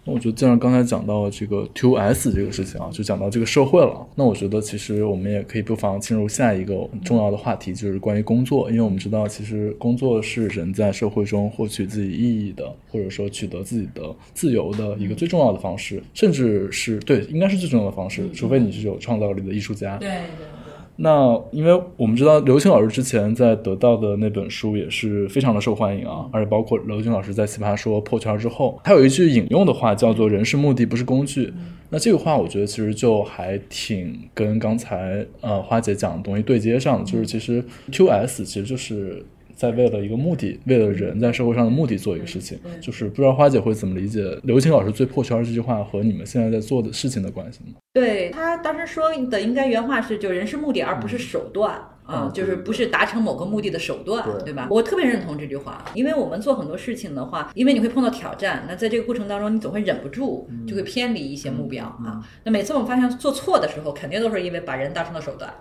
[0.03, 4.07] 那我觉得，既然刚才讲到这个 to S 这个事情啊，就讲到这个社会了。
[4.15, 8.69] 那我觉得，其实我们也可以不妨进入下一个重要的话题，就是关于工作。
[8.71, 19.97] 因为我们知道，其实工作是人在社会中获取自己意义的，或者说取得自己的自由的一个最重要的方式，甚至是对，应该是最重要的方式，除非你是有创造力的艺术家。
[19.97, 20.60] 对对。
[21.03, 31.51] 那因为我们知道刘青老师之前在得到的那本书也是非常的受欢迎啊，而且包括刘青老师在奇葩说破圈之后，他有一句引用的话叫做“人是目的，不是工具”。
[31.89, 39.25] 那这个话我觉得其实就还挺跟刚才呃花姐讲的东西对接上的，就是其实 Q S 其实就是。
[39.61, 47.75] 在为了一个目的，为了人在社会上的目的做一个事情，就是不知道花姐会怎么理解刘青老师最破圈这句话和你们现在在做的事情的关系吗？
[47.93, 51.79] 对他当时说的应该原话是，就人是目的而不是手段。
[52.11, 54.67] 啊，就是不是达成某个目的的手段，对吧？
[54.69, 62.21] 我特别认同这句话，因为我们做很多事情的话，因为你会碰到挑战，那在这个过程当中，你总会忍不住就会偏离一些目标啊。
[62.43, 65.53] 那每次我们发现做错的时候，肯定都是因为把人当成了手段。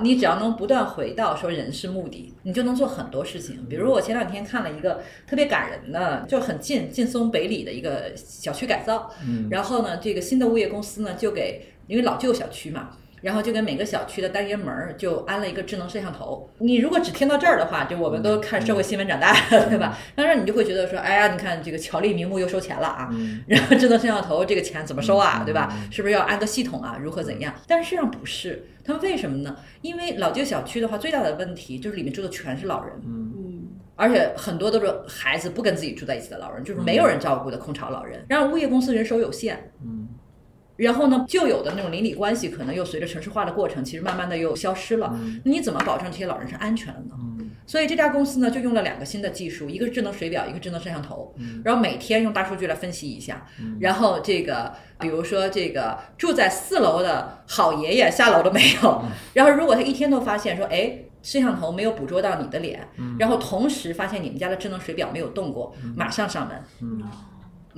[0.00, 3.66] 你只要能不断回到说人是目的，你就能做很多事情。
[3.68, 9.10] 比如我前两天看了一个特别感人的，就很近近松北里的一个小区改造，
[9.50, 12.90] 然后呢，这个新的物业公司呢就给因为老旧小区嘛。
[13.20, 16.48] 然后就跟每个小区的单元门儿就安了一个智能摄像头。
[16.58, 19.98] 你如果只听到这儿的话，就我们都看社会新闻长大的， 对吧？
[20.14, 23.08] 当然你就会觉得说，哎呀，你看这个巧立名目又收钱了啊。
[23.46, 25.72] 然后智能摄像头这个钱怎么收啊，对吧？
[25.90, 26.98] 是不是要安个系统啊？
[27.00, 27.54] 如何怎样？
[27.66, 29.56] 但是实际上不是，他们为什么呢？
[29.80, 33.64] 因为老旧小区的话，最大的问题就是里面住的全是老人，嗯，
[33.96, 38.24] 而且很多都是孩子不跟自己住在一起的老人，就是没有人照顾的空巢老人。
[38.28, 39.97] 然后物业公司人手有限，嗯。
[40.78, 45.14] 然后呢，旧有的那种邻里关系可能又随着城市化的过程，其实慢慢的又消失了。
[45.44, 47.14] 你怎么保证这些老人是安全的呢？
[47.66, 51.34] 所以这家公司呢，就用了两个新的技术，一个是智能水表，一个智能摄像头。
[51.64, 53.44] 然后每天用大数据来分析一下。
[53.78, 59.02] 然后这个，比如说这个住在四楼的好爷爷下楼了没有？
[59.34, 62.88] 然后如果他一天都发现说，哎，摄像头没有捕捉到你的脸，
[63.18, 66.62] 然后同时发现你们家的智能水表没有动过，马上上门。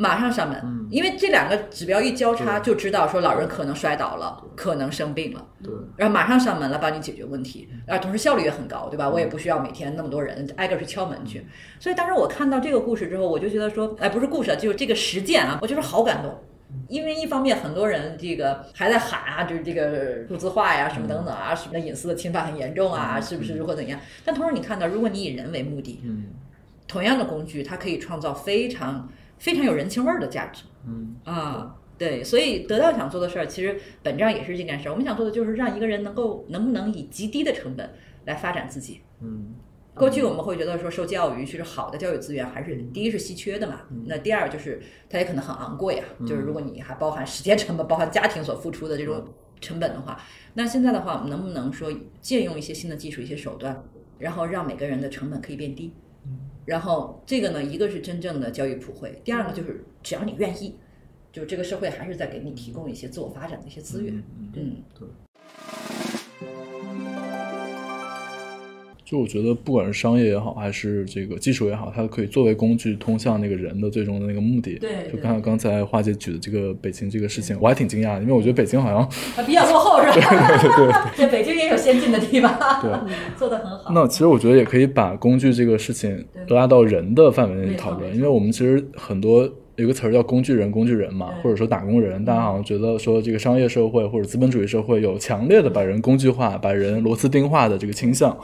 [0.01, 5.47] 马上上门，因为这两个指标一交叉，就知道说老人可能摔倒了，可能生病了。
[5.63, 9.11] 对，然后马上上门来，帮你解决问题，啊，同时效率也很高，对吧？
[9.11, 11.47] 我也不需要每天那么多人挨个去敲门去。
[11.79, 16.35] 所以当时我看到这个故事之后，我就觉得说，哎，不是故事，就是这个实践啊，我就是好感动。
[16.89, 24.01] 因为一方面很多人这个还在喊啊，就是这个数字化呀，什么等等啊，什么的隐私的侵犯很严重啊，是不是如何怎样？
[24.25, 26.25] 但同时你看到，如果你以人为目的，嗯，
[26.89, 29.07] 同样的工具，它可以创造非常。
[29.41, 31.17] 非常有人情味儿的价值，嗯。
[31.25, 34.93] 啊，对，所以得到想做的事儿，其实本质上也是这件事儿。
[34.93, 37.91] 我们想做的就是让一个人能够能不能以极低的成本
[38.27, 39.01] 来发展自己。
[39.21, 39.55] 嗯，
[39.95, 49.27] 过去我们会觉得说受教育其实好的教育资源还是第一是稀缺的嘛，那第二就是它也可能很昂贵啊，就是如果你还包含时间成本、包含家庭所付出的这种
[49.61, 50.19] 成本的话，
[50.55, 53.85] 那现在的话，我们能不能说借用一些新的技术、一些手段，
[54.19, 55.93] 然后让每个人的成本可以变低？
[56.71, 60.77] 然后这个呢，一个是真正的教育普惠，第二个就是只要你愿意，
[61.33, 64.23] 就这个社会还是在给你提供一些自我发展的一些资源。
[64.55, 65.09] 嗯，对。
[69.11, 74.79] 就我觉得，不管是商业也好，还是这个技术也好，它可以作为工具通向那个人的最终的那个目的。
[74.79, 80.47] 对就看刚才花姐举的这个北京这个事情，我还挺惊讶的，因为我觉得北京好像啊，比较落后是吧？
[80.63, 83.91] 对对对， 北京也有先进的地方，对， 做的很好。
[83.93, 98.39] 那其实我觉得也可以把工具这个事情拉到人的范围内去讨论，因为我们其实很多有个词儿叫工具人，工具人嘛，或者说打工人，大家好像觉得说这个商业社会或者资本主义社会有强烈的把人工具化、把人螺丝钉化的这个倾向。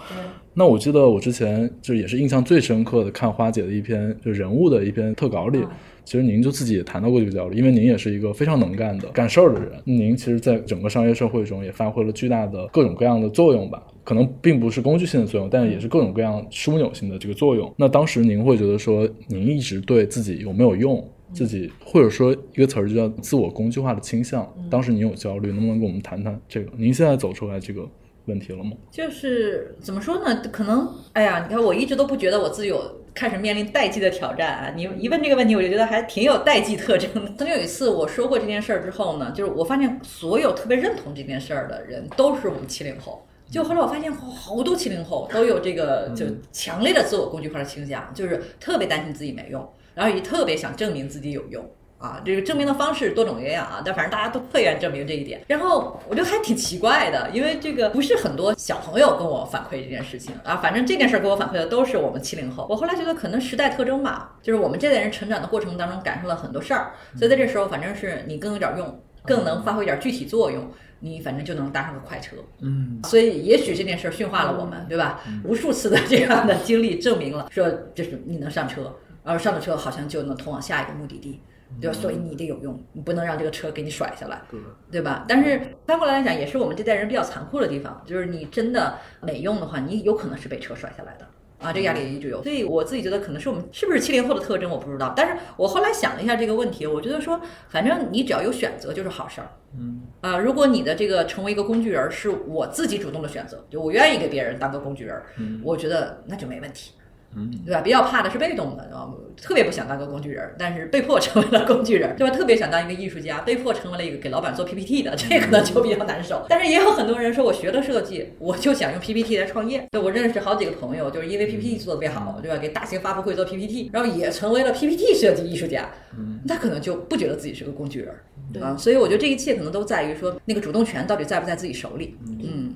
[0.59, 5.63] 那我记得我之前就也是印象最深刻的，看花姐的一篇就人物的一篇特稿里，
[6.03, 13.83] 其实您就自己也谈到过这个焦虑，因为您也是一个非常能干的干事儿的人，您其实在整个商业社会中也发挥了巨大的各种各样的作用吧。
[14.03, 17.71] 可能并不是工具性的作用，但也是各种各样枢纽性的这个作用。
[17.77, 26.71] 那当时您会觉得说，您一直对自己有没有用，自己或者说一个词儿就叫自我工具化的倾向，当时您有焦虑，能不能跟我们谈谈这个？
[26.79, 27.85] 您现在走出来这个
[28.27, 28.73] 问题了吗？
[28.91, 30.43] 就是怎么说呢？
[30.53, 34.73] 可能，哎呀，你看，我一直都不觉得我自己有开始面临代际的挑战啊。
[34.75, 37.33] 你一问这个问题，我就觉得还挺有代际特征的。
[37.39, 43.25] 曾经有一次我说过这件事儿之后呢，就是我发现所有特别认同这件事儿的人都是我们七零后。
[43.49, 51.65] 就后来我发现好好多七零后都有这个就强烈的自我工具化的倾向，就是特别担心自己没用，然后也特别想证明自己有用。
[51.99, 55.41] 啊，这个证明的方式多种多样啊，但反正大家都特愿证明这一点。
[55.47, 60.57] 然后我觉得还挺奇怪的，因为这个不是很多小朋友跟我反馈这件事情啊。
[60.57, 62.67] 反正这件事儿给我反馈的都是我们七零后。
[62.69, 70.71] 我后来觉得可能时代特征吧，就是我们这代人成长的过程当中感受了很多事儿，所以在这时候反正是你更有点用，更能发挥一点具体作用。
[70.99, 75.21] 你反正就能搭上个快车，嗯，所以也许这件事儿驯化了我们，对吧？
[75.45, 81.43] 无数次的 这样的经历证明了，说就是你能上车，然后上了车好像就能通往下一个目的地，
[81.81, 81.97] 对吧？
[81.97, 85.25] 所以你得有用，你不能让这个车给你甩下来，对对吧？
[85.29, 91.27] 但是翻过来来讲，也是我们这代人比较残酷的地方，就是你真的没用的话，你有可能是被车甩下来的。
[91.59, 95.15] 啊，这个压力也一直有，所以我自己觉得可能是我们是不是七零后的特征，我不知道。
[95.17, 99.49] 但是我后来想了一下这个问题，我觉得说，反正你只要有选择就是好事儿。
[99.75, 106.93] 嗯，啊，如果你的这个成为一个工具人儿是我自己主动的选择，就我愿意给别人当个工具人儿，嗯我觉得那就没问题。
[107.37, 107.81] 嗯，对吧？
[107.83, 112.35] 比较怕的是被动的，啊，特别不想当个工具人儿，但是被迫 成为了工具人儿，对吧？
[112.35, 116.45] 特别想当一个艺术家，被迫成为了一个给老板做 PPT 的，这可能就比较难受。
[116.49, 119.87] 但是也有很多人说，我学了设计，我就想用 PPT 来创业。
[119.91, 122.57] 对我认识好几个朋友，就是因为 PPT 做的特别好，对吧？
[122.57, 125.91] 给大型发布会做 PPT，然后也成为了 PPT 设计艺术家。
[126.19, 128.75] 嗯，他可能就不觉得自己是个工具人儿对啊。
[128.79, 132.17] 所以我觉得这一切可能都在于说，那个主动权到底在不在自己手里。
[132.43, 132.75] 嗯，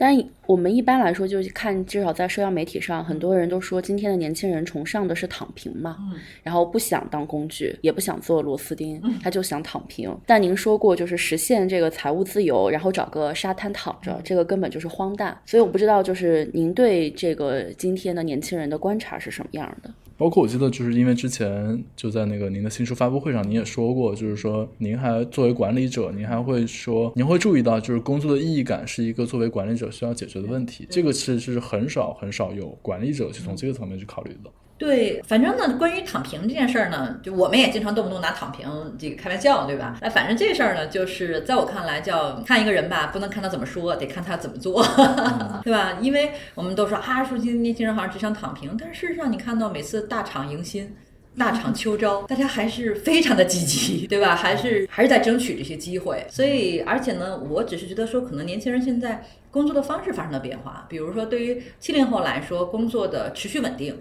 [0.00, 5.98] 但我们一般来说就是看，至少在社交媒体上，很多人都说今天的年轻人崇尚的是躺平嘛，
[6.40, 10.16] 然后不想当工具，也不想做螺丝钉，他就想躺平。
[10.24, 15.36] 但您说过，就是实现这个财务自由，然后找个沙滩躺着，这个根本就是荒诞。
[15.44, 19.92] 所以我不知道，就是您对这个今天的年轻人的观察是什么样的？
[20.18, 30.86] 包括我记得，就是因为之前就在那个您的新书发布会上，您也说过，就是说您还作为管理者，您还会说，您会注意到，就是工作的意义感是一个作为管理者需要解决的问题。
[30.90, 34.50] 这个其实是很少很少有管理者去从这个层面去考虑的。
[34.78, 39.98] 对，反正呢，关于躺平这件事儿呢，就我们也经常动不动拿躺平这个开玩笑，对吧？
[40.00, 44.82] 那反正这事儿呢，就是在我看来叫看一个人吧，不能看他怎么说，得看他怎么做，
[45.64, 45.98] 对吧？
[46.00, 50.94] 因为我们都说啊，说今年轻人好像只想躺平，但是事实上你看到每次大厂迎新。
[51.36, 54.34] 大厂秋招，大家还是非常的积极，对吧？
[54.34, 56.26] 还是还是在争取这些机会。
[56.28, 60.84] 所以，而且呢，我只是觉得说，可能年轻人现在工作的方式发生了变化。
[60.88, 63.96] 比如说，对于七零后来说，工作的持续稳定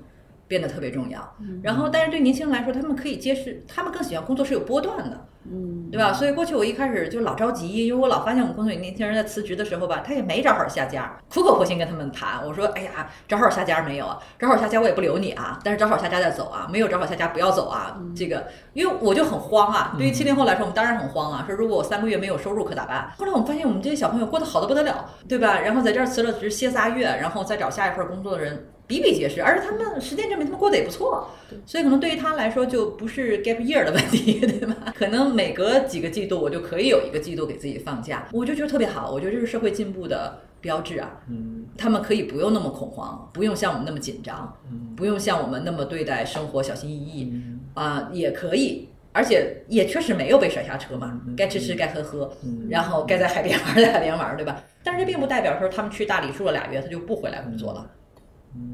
[0.48, 1.36] 变得特别重要。
[1.62, 5.26] 然后，但是对年轻人来说，他们可以接受，他们更喜欢工作是有波段的。
[5.50, 6.12] 嗯，对吧？
[6.12, 12.46] 所以过去我一开始就老着急，因为我老发现我们工作有年轻人在辞职的时候吧，他也没找好下家，苦口婆心跟他们谈。
[12.46, 14.20] 我说，哎呀，找好下家没有啊？
[14.38, 17.98] 找好下家我也不留你啊，但是找好下家再走啊，没有找好下家不要走啊。
[18.14, 19.96] 这个，因为我就很慌啊。
[19.98, 21.46] 对于七零后来说，我们当然很慌啊。
[21.48, 23.10] 说如果我三个月没有收入可咋办？
[23.18, 25.62] 后来我们发现我们这些小朋友过得好的不得了，对吧？
[25.62, 28.68] 然后在这儿辞了职歇仨月，然后再找下一份工作的人。
[28.88, 31.30] 比比皆是，而且他们实践证明他们过得也不错，
[31.66, 34.94] 所以可能对于他来说就不是 gap year 的问题， 对吧？
[34.96, 41.20] 可能每隔几个季度我就可以有一个季度给自己放假，我就觉得特别好，我觉得这是社会进步的标志啊。
[41.30, 44.58] 嗯他们可以不用那么恐慌，不用像我们那么紧张，
[44.96, 48.90] 不用像我们那么对待生活小心翼翼嗯啊、也可以。
[49.14, 52.32] 而且也确实没有被甩下车嘛，该吃吃该喝喝，
[52.70, 54.62] 然后该在海边玩在海边玩，对吧？
[54.84, 57.90] 但是这并不代表说他们去大理住了俩月，他就不回来工作了。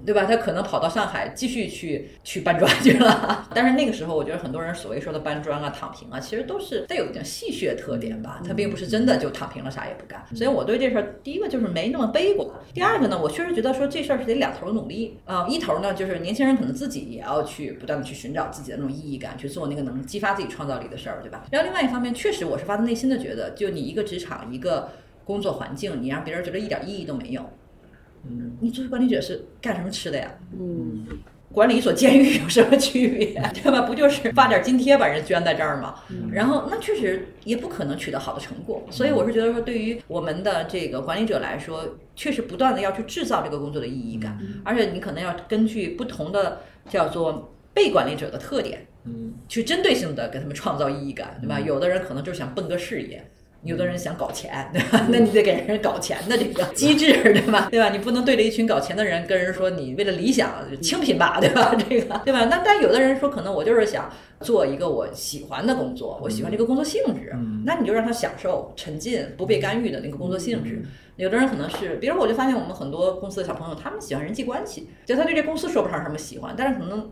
[0.06, 0.26] 对吧？
[0.26, 3.48] 他可能跑到上海继续去去搬砖去了。
[3.56, 8.42] 但是那个时候，我觉得很多人所谓说的搬砖啊、躺平啊，其实都是带有一点戏谑特点吧。
[8.46, 10.22] 他并不是真的就躺平了，啥也不干。
[10.36, 12.48] 所以我对这事儿，第一个就是没那么悲观。
[12.74, 15.48] 第二个呢，我确实觉得说这事儿是得两头努力啊。
[15.48, 21.46] 一头呢，就是年轻人可能自己也要去不断的去寻找自己的那种意义感，去做那个能激发自己创造力的事儿，对吧？
[21.50, 24.90] 然后另外一方面，确实我是发自内心的觉得，就你一个职场一个
[25.24, 27.50] 工作环境，你让别人觉得一点意义都没有。
[28.26, 30.32] 嗯，你作为管理者是干什么吃的呀？
[30.58, 31.06] 嗯，
[31.52, 33.34] 管理一所监狱有什么区别？
[33.54, 33.82] 对吧？
[33.82, 35.96] 不就是发点津贴把人捐在这儿吗？
[36.32, 38.84] 然后那确实也不可能取得好的成果。
[38.90, 51.60] 所以我是觉得说，对于我们的这个管理者来说，确实不断的要去制造这个工作的意义感，而且你可能要根据不同的叫做被管理者的特点，嗯，去针对性的给他们创造意义感，对吧？
[51.60, 53.30] 有的人可能就是想奔个事业。
[53.64, 55.06] 有的人想搞钱，对吧？
[55.10, 57.70] 那你得给人搞钱的这个机制，对吧？
[57.72, 57.90] 对吧？
[57.90, 60.52] 你不能对着一群搞钱的人跟人说你为了理想
[60.82, 61.74] 清贫吧，对吧？
[61.76, 62.46] 这个，对吧？
[62.46, 64.12] 那但有的人说，可能我就是想
[64.42, 67.34] 做一个我喜欢的工作，我喜欢这个工作性质，
[67.66, 70.84] 那你就让他享受沉浸、不被干预的那个工作性质。
[71.16, 77.10] 有的人可能是，比如我就发现我们很多公司的小朋友，他们喜欢人际关系，就他对这公司说不上什么喜欢，但是可能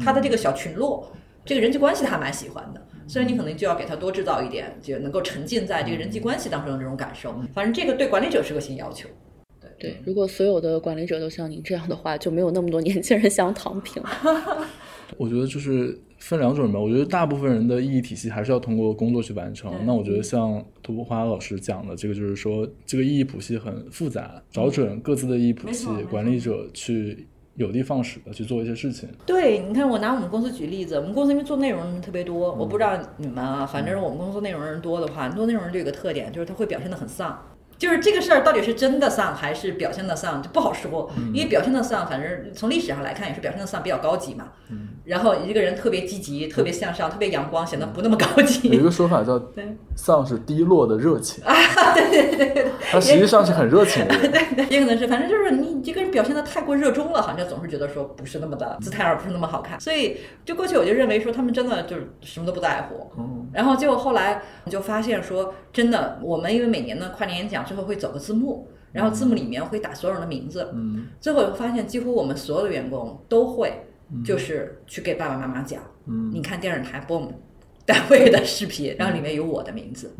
[0.00, 1.12] 他的这个小群落，
[1.44, 2.80] 这个人际关系他蛮喜欢的。
[3.08, 7.34] 所以你可能就要给他多制造一点，就能够沉浸在这个人际关系当中的这种感受。
[7.54, 9.08] 反正这个对管理者是个新要求。
[9.60, 14.02] 对对，如果所有的管理者都像您这样的话，就没有那么多年轻人想躺平。
[15.16, 16.78] 我觉得就是分两种人吧。
[16.78, 19.72] 我觉得大部分人的意义体系还是要通过工作去完成。
[19.86, 27.26] 那我觉得像涂布花老师讲的这个，就是说这个意义谱系很复杂，找准各自的意义谱系，管理者去。
[27.58, 29.08] 有的放矢的去做一些事情。
[29.26, 37.36] 对，你看我拿我们公司举例子，我们公司因为做内容人特别多，我不知道你们啊，反正我们公司内容人多的话，做内容人就有个特点，就是他会表现的很丧。
[37.78, 41.10] 就是这个事儿到底是真的丧还是表现的丧，就不好说。
[41.32, 44.48] 因为表现的丧，反正从历史上来看也是表现的丧比较高级嘛。
[45.04, 48.68] 然后一个人特别积极、特别向上、特别阳光，显得不那么高级。
[48.68, 49.40] 有一个说法叫
[49.96, 51.42] “丧是低落的热情”。
[51.46, 51.54] 啊，
[51.94, 52.66] 对对对对。
[52.90, 54.14] 他实际上是很热情的。
[54.20, 59.80] 对对，也可能是，反正就是你这个人表现的太过热衷了，好像总是觉得说不是那么的姿态，而不是那么好看。
[59.80, 63.10] 所以就过去我就认为说他们真的就是什么都不在乎。
[63.16, 63.48] 嗯。
[63.54, 70.68] 然后结果后来就发现说，真的，我们因为每年的跨年演讲最后会走个字幕，然后字幕里面会打所有人的名字。
[70.74, 71.06] 嗯。
[71.20, 73.84] 最后我发现，几乎我们所有的员工都会。
[74.24, 77.34] 就是去给爸爸妈妈讲，嗯你看电视台播我们
[77.84, 80.10] 单位的视频，然后里面有我的名字。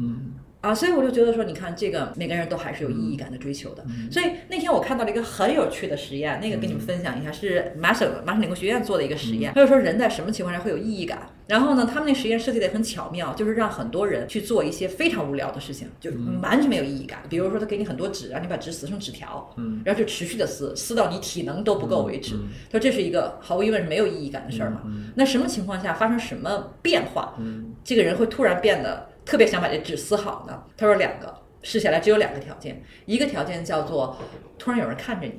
[0.61, 3.85] 啊，所以我就觉得说，你看这个每个人都还是有意义感的追求的。
[4.11, 9.53] 所以那天我看到了一个很有趣的实验，那个跟你们分享一下，是麻省麻省理工学院做的一个实验。
[9.55, 11.31] 他就说人在什么情况下会有意义感？
[11.47, 16.11] 然后呢，他们那实验设计的很巧妙，就是让很多人去做一些非常无聊的事情，就
[16.43, 17.23] 完全没有意义感。
[17.31, 19.49] 比如说他给你很多纸，让你把纸撕成纸条，
[19.85, 22.35] 然后就持续的撕，撕到你体能都不够为止。
[22.71, 24.83] 他说这是一个毫无疑问是没有意义感的事儿嘛？
[25.15, 27.39] 那什么情况下发生什么变化？
[27.85, 29.08] 这个人会突然变得。
[29.29, 30.63] 特别想把这纸撕好呢。
[30.75, 34.17] 他说两个试下来只有两个条件，一个条件叫做
[34.57, 35.35] 突然有人看着你，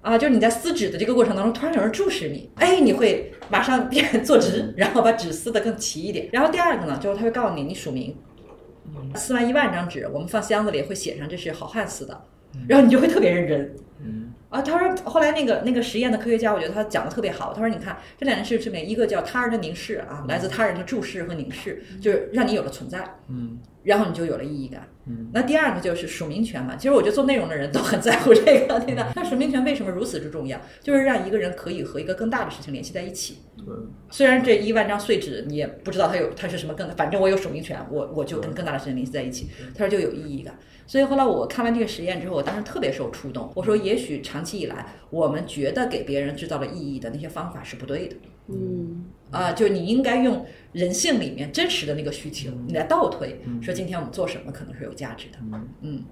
[0.00, 6.26] 啊，就是你在撕纸的这个过程当中，突然有人注视你，哎，你会马上变坐直，然后把纸撕得更齐一点。
[6.32, 8.16] 然后第二个呢，就是他会告诉你，你署名，
[9.14, 12.24] 撕完一万张纸，我们放箱子里会写上这是好汉撕的，
[12.66, 13.76] 然后你就会特别认真。
[14.48, 17.52] 啊，他说后来那个那个实验的科学家，我觉得他讲的特别好。
[17.52, 25.30] 他说，你看这两件事情，一个叫他人的凝视啊，来自他人的注视和凝视，就是让你有了存在，嗯，然后你就有了意义感，嗯。
[25.32, 29.12] 那第二个就是署名权嘛，其实我觉得做内容的人都很在乎这个， 对吧？
[29.14, 30.60] 那署名权为什么如此之重要？
[30.82, 33.38] 就是让一个人可以和一个更大的事情联系在一起。
[33.56, 33.66] 对。
[34.10, 39.48] 虽然这一万张碎纸你也不知道它有它是什么更，反正我有署名权，我我就跟更大的事情联系在一起。
[39.74, 40.58] 他说就有意义感。
[40.88, 43.50] 所以后来我看完这个实验之后，我当时特别受触动。
[43.54, 48.16] 我说，也许长期以来，我们觉得给别人制造了意义的那些方法是不对的。
[48.48, 55.38] 嗯，啊，就你应该用人性里面真实的那个需求，你来倒推，说今天我们做什么可能是有价值的。
[55.82, 56.04] 嗯。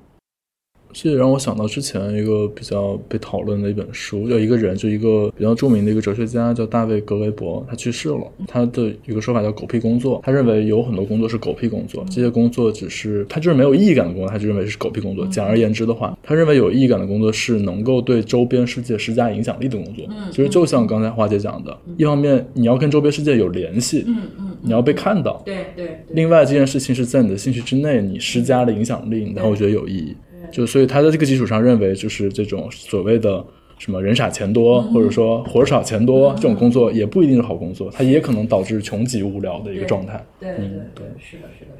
[0.94, 8.20] 这也让我想到之前一个比较被讨论的一本书，叫一个人，就一个比较著名的一个哲学家，叫大卫·格雷伯，他去世了。
[8.46, 15.26] 他的一个说法叫“狗屁工作”，他认为有很多工作是狗屁工作，这些工作只是他就是没有意义感的工作，他就认为是狗屁工作。
[15.26, 20.06] 简而言之的话，他认为有意义感的工作是能够对周边世界施加影响力的工作。
[20.30, 25.98] 其实就像刚才花姐讲的，一方面你要跟周边世界有联系，嗯嗯，你要被看到，对对。
[26.10, 30.14] 另外这件事情是在你的兴趣之内，你施加了影响力，然后我觉得有意义。
[30.54, 33.44] 就所以他在这个基础上认为，就是这种所谓的
[33.76, 40.24] 什么人傻钱多，或者说活少钱多这种工作，也不一定是好工作，它也可能导致穷极无聊的一个状态。
[40.38, 41.70] 对对对，是的，是的。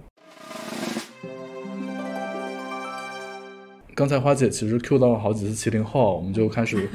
[3.94, 6.88] 刚才花姐其实 Q 到了好几次七零后，我们就开始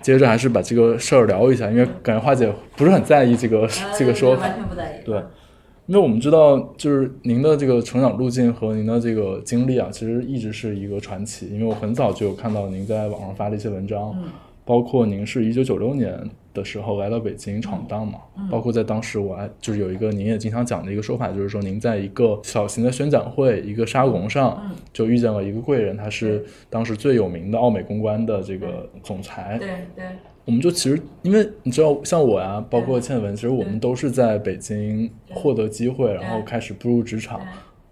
[0.00, 3.68] 接着还是把这个事儿聊一下，因为感觉花姐不是很在意这个
[3.98, 5.04] 这个说法，完全不在意。
[5.04, 5.22] 对，
[5.90, 11.48] 因为我们知道，就是您的这个成长路径和您的这个经历啊，其实一直是一个传奇。
[11.48, 14.14] 因为我很早就有看到您在网上发的一些文章，
[14.64, 16.16] 包括您是一九九六年
[16.54, 24.62] 的时候来到北京闯荡嘛，包括在当时我还就是有一个您也经常讲的一个说法，就是说您在一个小型的宣讲会、一个沙龙上
[24.92, 30.04] 就遇见了一个贵人，他是当时最有名的奥美公关的这个总裁，对对，
[30.50, 37.40] 我们就其实，因为你知道，像我呀，包括倩文，其实我们都是在北京获得机会，然后开始步入职场。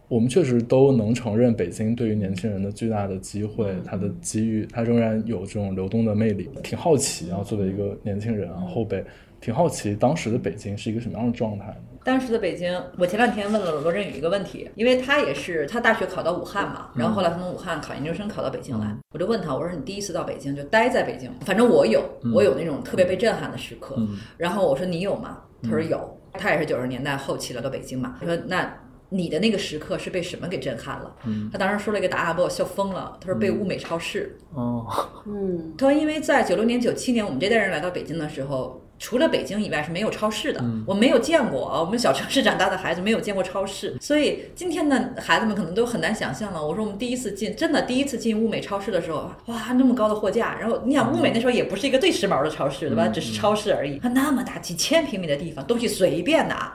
[0.08, 6.48] 我们确实都能承认，北京对于年轻人的巨大的机会，它的机遇，它仍然有这种流动的魅力。
[6.64, 9.04] 挺好奇啊，作为一个年轻人啊，后辈，
[9.40, 11.74] 挺好奇当时的北京是一个什么样的状态。
[12.04, 22.02] 当时的北京，我前两天问了罗振宇一个问题，因为他也是他大学考到武汉嘛，然后后来他从武汉考研究生考到北京来，我就问他，我说你第一次到北京就待在北京，反正我有，
[22.34, 23.98] 我有那种特别被震撼的时刻。
[24.38, 25.38] 然后我说你有吗？
[25.62, 28.16] 他说有，他也是九十年代后期来到北京嘛。
[28.18, 28.74] 他说那
[29.10, 31.14] 你的那个时刻是被什么给震撼了？
[31.52, 33.18] 他当时说了一个答案，把我笑疯了。
[33.20, 34.34] 他说被物美超市。
[34.54, 34.86] 哦，
[35.26, 38.82] 嗯， 他说因为在九六年、九七年我们这代人来到北京的时候。
[38.98, 41.80] 除了北京以外是没有超市的，我没有见过啊。
[41.80, 46.66] 我们小城市长大的孩子没有见过超市，所以今天的孩子们可能都很难想象了。
[46.66, 53.06] 我说我们第一次进，真的第一次进物美超市的时候，哇，那么高的货架，然后你想物美那时候也不是一个最时髦的超市，对吧？
[53.08, 53.98] 只是超市而已。
[53.98, 56.72] 它那么大，几千平米的地方，东西随便拿，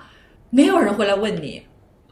[0.50, 1.64] 没有人会来问你。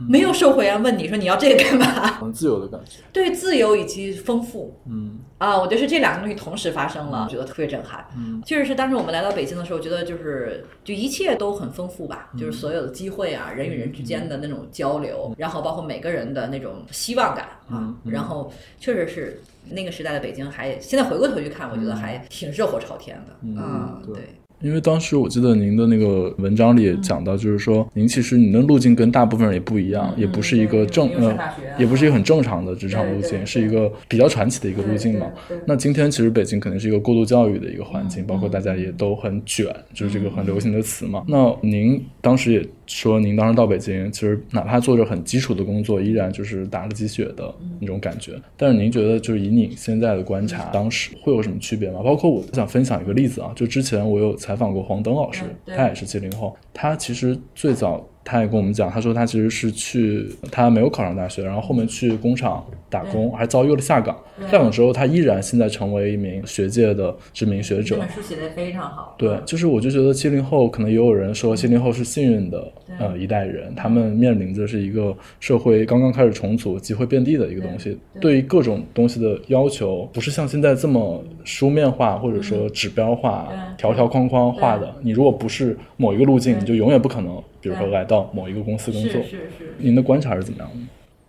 [0.08, 1.86] 没有售货员问你说你要这个干嘛？
[2.20, 5.20] 很自由的感觉， 对自由以及丰富，嗯。
[5.38, 8.06] 啊，我觉得是这两个东西同时发生了，我觉得特别震撼。
[8.16, 19.42] 嗯，确实是当时我们来到北京的时候，觉得就是就一切都很丰富吧，就是所有的机会啊，人与人之间的那种交流，然后包括每个人的那种希望感啊，然后确实是
[19.72, 24.36] 那个时代的北京，还现在回过头去看，我觉得还挺热火朝天的，嗯，对。
[24.62, 31.38] 因为当时我记得您的那个文章里也讲到，就是说您其实您的路径跟大部分人也不一样，也不是一个正呃，
[31.78, 35.28] 也不是一个很正常的职场路径，是一个比较传奇的一个路径嘛。
[35.66, 41.24] 那今天其实北京肯定是一个过度教育的一个环境，包括大家也都很卷，就是这个很流行的词嘛。
[41.28, 48.34] 那您当时也说，您当时到北京，其实哪怕做着很基础的工作，依然就是打了鸡血的那种感觉。
[48.58, 52.02] 但是您觉得，就是以你现在的观察，当时会有什么区别吗？
[52.04, 64.18] 包括我想分享一个例子啊，就之前我有采访过黄登老师，他也是七零后，他其实最早他也跟我们讲，他说他其实是去他没有考上大学，然后后面去工厂打工，还遭遇了下岗。
[64.50, 67.96] 下岗之后，他依然现在成为一名学界的知名学者。
[67.96, 69.16] 这本书写的非常好。
[69.20, 78.32] 对，就是我就觉得七零后可能也有人说七零后是幸运的呃一代人，他们面临着是一个社会刚刚开始重组、机会遍地的一个东西，对。
[78.32, 84.96] 于各种东西的要求不是像现在这么书面化或者说指标化、条条框框化的。
[85.02, 89.12] 你如果不是某一个路径，你就永远不可能，比如说来到某一个公司工作。
[89.22, 89.76] 是是是。
[89.78, 90.78] 您的观察是怎么样的？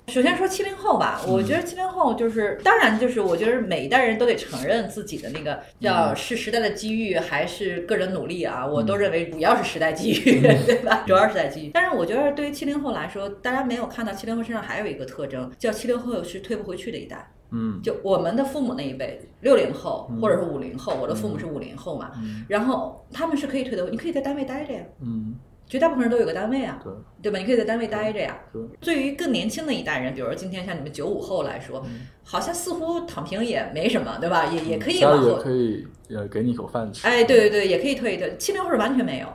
[0.08, 11.04] 首先说七零后吧，我觉得七零后就是，当然就是，我觉得每一代人都得承认自己的那个叫是时代的机遇还是个人努力啊，我都认为主要是时代机遇， 对吧？
[11.06, 11.70] 主要是时代机遇。
[11.72, 17.32] 但是我觉得对于七零后来说，大家没有看到七零后身上还有一个特征，叫七零后是退不回去的一代。
[17.52, 22.10] 嗯，就我们的父母那一辈，六零后或者是五零后，我的父母是五零后嘛，
[22.48, 24.80] 然后他们是可以退的，你可以在单位待着呀。
[25.00, 25.36] 嗯。
[25.68, 26.92] 绝大部分人都有个单位啊，对
[27.22, 27.38] 对吧？
[27.38, 28.38] 你可以在单位待着呀。
[28.52, 31.82] 对，对于更年轻的一代人，比如说今天像你们九五后来说，
[32.22, 34.46] 好像似乎躺平也没什么，对吧？
[34.46, 37.06] 也也可以往后可以呃给你一口饭吃。
[37.06, 38.36] 哎，对对对，也可以退一退。
[38.36, 39.26] 七零后是完全没有，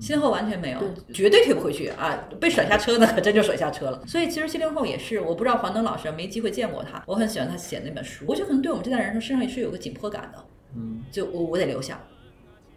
[0.00, 0.80] 七零后完全没有，
[1.12, 2.18] 绝对退不回去啊！
[2.40, 4.02] 被甩下车呢，可 真就甩下车了。
[4.06, 8.24] 所以其实七零后也是，我不知道黄登老师没机会见过他，我很喜欢他写那本书。
[8.26, 10.44] 我觉得可能对我们这代人说，身上也是有个紧迫感的。
[10.76, 12.00] 嗯，就我我得留下。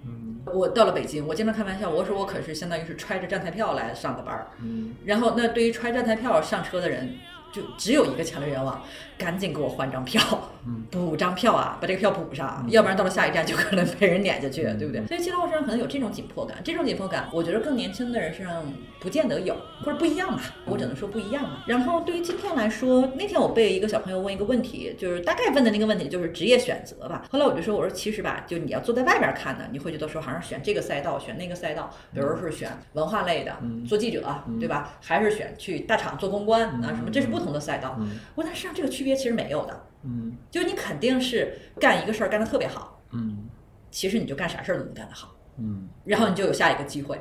[0.07, 4.47] 嗯，我到了北京，我经常开玩笑，我说我可是相当于是揣着站台票来上的班儿。
[4.63, 7.17] 嗯，然后那对于揣站台票上车的人，
[7.51, 8.81] 就只有一个强烈愿望，
[9.17, 10.21] 赶紧给我换张票，
[10.91, 15.05] 补张票啊，把这个票补上， 要不然到了下一站就可能被人撵下去，对不对？
[15.07, 18.63] 所以七零后身上可能有这种紧迫感，这种紧迫感，我觉得更年轻的人身上
[18.99, 21.63] 不见得有，或者不一样吧，我只能说不一样吧。
[21.67, 27.23] 然后对于今天来说，那天我被一个小朋友问一个问题，就是大概问的那个问题就是职业选择吧。
[27.31, 33.55] 后来我就说，我说其实吧，就你要坐在外边看呢，你会觉得说好像选这个赛道，选那个赛道，比如是选文化类的，
[33.87, 34.93] 做记者，对吧？
[35.01, 37.09] 还是选去大厂做公关啊什么？
[37.11, 37.99] 这是不同的赛道。
[38.35, 39.83] 我但实际上这个区别其实没有的。
[40.03, 43.47] 嗯，就是你肯定是干一个事儿干得特别好，嗯，
[43.91, 47.19] 其实你就干啥事儿都能干得好，嗯，然后你就有下一个机会，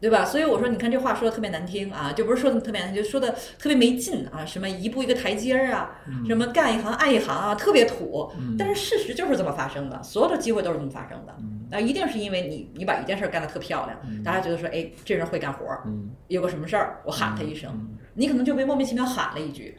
[0.00, 0.24] 对吧？
[0.24, 8.32] 所以我说，你看这话说的特别难听啊，就不是说的特别难听，就说的特别没劲啊，什么一步一个台阶儿啊，什么干一行爱一行啊，特别土。
[8.58, 11.36] 但是事实就是这么发生的，所有的机会都是这么发生的。
[11.70, 15.84] 那，一定是因为你你把一件事干得特漂亮，大家觉得说，哎，这人会干活儿，
[16.28, 17.70] 有个什么事儿，我喊他一声，
[18.14, 19.76] 你可能就被莫名其妙喊了一句，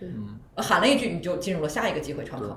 [0.55, 2.55] 喊了一句，你就进入了下一个机会窗口，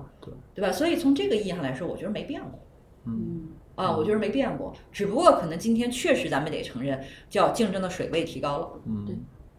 [0.55, 0.71] 对吧？
[0.71, 2.61] 所以从这个意义上来说，我觉得没变过。
[3.07, 3.49] 嗯。
[3.75, 9.17] 啊，我觉得没变过，只不过可能今天确实咱们得承认，叫竞争的水位提高了，嗯，对，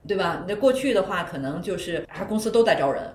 [0.07, 0.45] 对吧？
[0.47, 3.13] 那过去的话，可能就是啊，公司都在招人，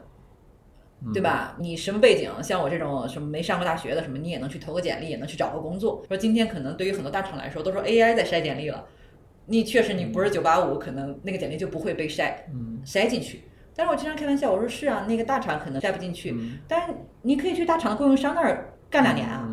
[1.14, 1.56] 对吧？
[1.58, 2.30] 你什么背景？
[2.42, 6.02] 像我这种什么没上过大学的，什么你也能去投个简历，也能去找个工作。
[6.06, 8.84] 说今天可能对于很多大厂来说，都说 AI 在筛简历了，
[9.46, 13.44] 你确实你不是九八五，可能那个简历就不会被筛，嗯筛进去。
[13.74, 16.36] 但是我经常开玩笑，我说是啊，那个大厂可能筛不进去，
[16.68, 19.48] 但是你可以去大厂的供应商那儿干两年啊。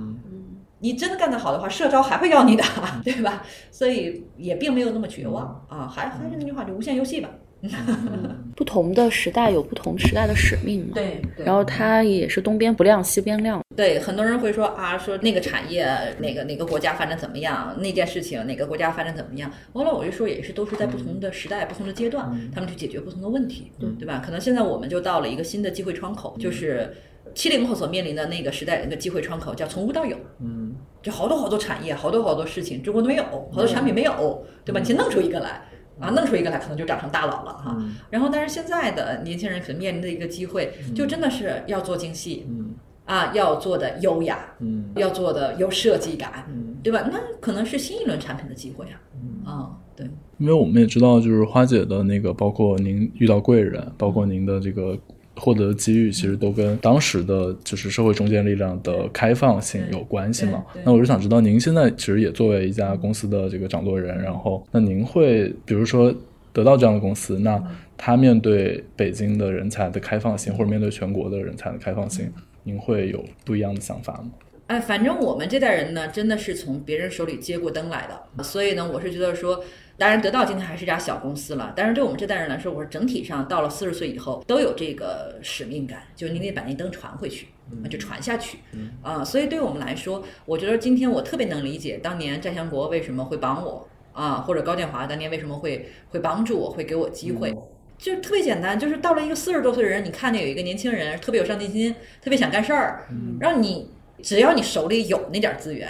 [0.79, 2.63] 你真的干得好的话，社招还会要你的，
[3.03, 3.43] 对吧？
[3.71, 7.29] 所以也并没有那么绝望啊，还还是那句话，就无限游戏吧。
[8.55, 10.91] 不同的时代有不同时代的使命嘛。
[10.93, 11.19] 对。
[11.43, 13.59] 然后它也是东边不亮西边亮。
[13.75, 15.83] 对，很多人会说啊，说那个产业
[16.19, 19.51] 哪个哪个国家发展怎么样，那件事情哪个国家发展怎么样。
[19.73, 24.21] 完了，我就说也是都是在不同的时代、不同的阶段，他们去解决不同的问题，对吧？
[24.23, 26.93] 可能现在我们就到了一个新的机会窗口，就是。
[27.37, 30.73] 七零后所面临的那个时代那个机会窗口叫从无到有，嗯，
[31.03, 34.79] 就好多好多产业，好多好多事情，中国都没有，好多产品没有，对吧？
[34.79, 35.61] 你先弄出一个来
[35.99, 37.77] 啊，弄出一个来，可能就长成大佬了哈。
[38.09, 42.73] 然后，但是现在的年轻人可能面临的一个机会，就真的是要做精细，嗯，
[43.05, 47.07] 啊，要做的优雅，嗯，要做的有设计感，嗯，对吧？
[47.11, 48.97] 那可能是新一轮产品的机会啊，
[49.45, 50.09] 啊，对。
[50.39, 54.97] 因为我们也知道，就是花姐的那个，包括您遇到贵人，包括您的这个。
[55.37, 60.65] 获得的机遇其实都跟当时的就是社会中坚力量的开放性有关系嘛？
[60.83, 66.13] 那我就想知道，您现在其实也作为一家公司的这个掌舵人，然后那您会比如说
[66.51, 67.63] 得到这样的公司，那
[67.95, 72.31] 他面对北京的人才的开放性，或者面对全国的人才的开放性，
[72.63, 74.31] 您会有不一样的想法吗？
[74.67, 79.63] 哎，反正我们这代人呢，真的是从别人手里接过灯来的，所以呢，我是觉得说。
[79.97, 81.73] 当然，得到今天还是一家小公司了。
[81.75, 87.47] 但是对我们这代人来说，我说整体上到了四十岁以后，都有这个使命感，就是你得把那灯传回去，
[87.89, 88.59] 就传下去。
[89.01, 97.51] 啊，所以对我们来说，我觉得今天我特别能理解当年战祥国为什么会帮我啊，或者高建华当年为什么会会帮助我，会给我机会，
[97.97, 103.07] 就特别简单，就是到了一个四十多岁的人，你看见有一个年轻人特别有上进心，特别想干事儿，
[103.39, 103.89] 然后你
[104.21, 105.89] 只要你手里有那点资源，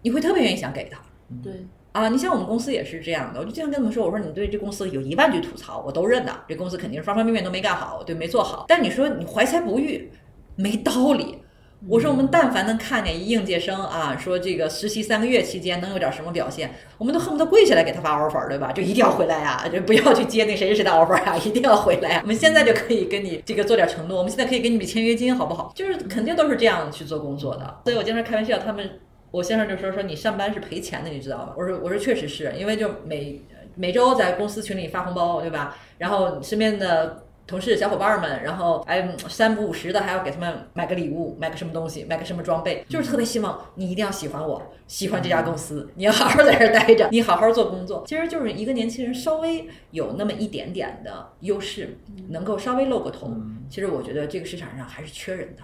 [0.00, 0.98] 你会特别愿意想给他。
[1.42, 1.52] 对。
[1.94, 6.32] 啊，你像我们公司也是这样的，我就经常跟他们说，我说你对这公司有一万句吐槽，我都认的。
[6.48, 8.64] 这公司肯定是方方面面都没干好，对，没做好。
[8.66, 10.10] 但你说你怀才不遇，
[10.56, 11.38] 没道理。
[11.86, 18.72] 我说我们但凡能看见一应届生啊，说这个实习三个月期间能有点什么表现，我们都恨不得跪下来给他发 offer，对吧？
[18.72, 22.18] 就一定要回来呀，就不要去接那谁谁谁的 offer 啊，一定要回来。
[22.22, 25.72] 我们现在就可以跟你这个做点承诺，我们现在可以给你笔签约金，好不好？
[25.76, 27.80] 就是肯定都是这样去做工作的。
[27.84, 28.90] 所以我经常开玩笑，他们。
[29.34, 31.54] 我先生就说说你上班是赔钱的，你知道吗？
[31.56, 33.42] 我说我说确实是因为就每
[33.74, 35.76] 每周在公司群里发红包，对吧？
[35.98, 48.04] 然后身边的同事小伙伴们，然后哎三不五十的还要给他们买个礼物，买个什么东西，买个什么装备，就是特别希望你一定要喜欢我，喜欢这家公司，你要好好在这儿待着，你好好做工作。
[48.06, 53.34] 其实就是一个年轻人稍微有那么一点点的优势，能够稍微露个头。
[53.68, 55.62] 其实我觉得这个市场上还是缺人的。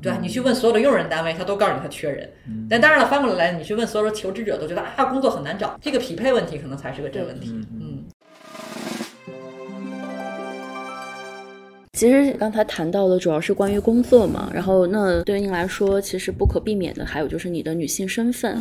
[0.00, 2.30] 对你去问所有的用人单位，他都告诉你他缺人。
[2.70, 5.76] 但当然了，翻过来你去问所有的求职者，都觉得啊，工作很难找。
[5.80, 7.52] 这个匹配问题可能才是个真问题。
[7.80, 7.97] 嗯。
[11.98, 18.52] 其实刚才谈到的主要是关于工作嘛，然后那对于您来说，其实不可避免的还有就是你的女性身份。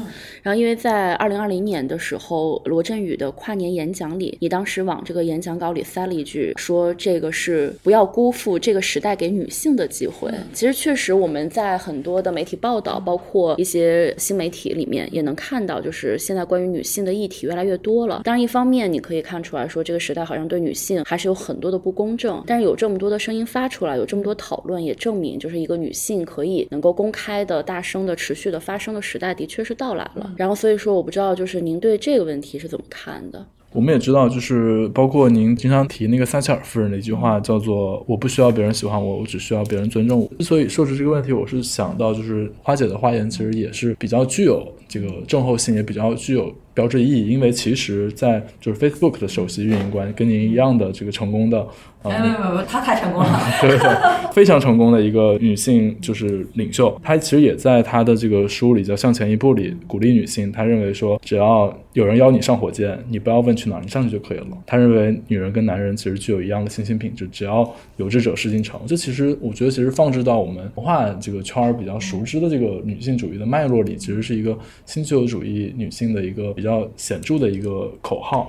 [0.41, 10.31] 然后因为在二零二零年的时候，罗振宇的跨年演讲里，你当时往这个演讲稿里塞了一句，说这个是不要辜负这个时代给女性的机会。
[10.51, 18.21] 其实确实我们在很多的媒体报道，包括一些新媒体里面也能看到，就是现在关于女性的议题越来越多了。
[18.23, 23.26] 当然一方面你可以看出来说，这个时代好像对女性还是有很多的不公正，但是有这么多的。
[23.28, 30.34] 声音发出来，有这么多讨论，也证明就是一个女性可以能够公开的、大声的、持续的发声的时代，的确是到来了。
[30.38, 33.45] 然后，所以说，我不知道就是您对这个问题是怎么看的？
[33.73, 40.32] 我们也知道，就是包括您经常提那个撒切尔夫人的一句话，叫做“我不需要别人喜欢我，我只需要别人尊重我”。
[40.39, 46.49] 之所以说出这个问题，我是想到，就是花姐的发言其实也是比较具有这个症候性，也比较具有。
[46.78, 51.57] 标志意义，因为其实，在就是 Facebook 的首席运营官跟您一样的这个成功的，
[52.03, 53.39] 呃哎，没有没有没有，他太成功了。
[53.59, 56.95] 对对，非常成功的一个女性就是领袖。
[57.03, 60.51] 她其实也在她的这个书里叫《向前一步》里鼓励女性。
[60.51, 64.45] 她认为说，只要有人邀你上火箭，你不要问去哪儿，你上去就可以了。
[64.67, 68.80] 她认为女人跟男人其实具有一样的信心品质，只要有志者事竟成。
[68.86, 74.55] 这其实我觉得，其实放置到我们文化这个圈儿比较熟知的这个女性主义的脉络里，其实是一个
[74.86, 78.45] 新自由主义女性的一个比较比较显著的一个口号。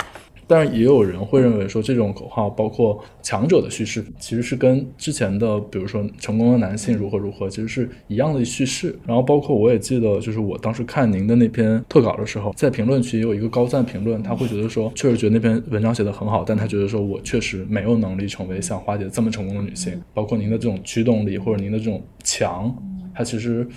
[0.51, 8.99] 但是也有人会认为说，这种口号包括强者的叙事，其实是跟之前的，比如说成功的男性如何如何，其实是一样的叙事。
[9.07, 20.01] 然后包括我也记得，就是我当时看您的那篇特稿的时候，在评论区也有一个高赞评论，他会觉得说，确实觉得那篇文章写得很好，但他觉得说我确实没有能力成为像花姐这么成功的女性。
[20.15, 22.75] 包括您的这种驱动力或者您的这种强，
[23.15, 23.69] 他其实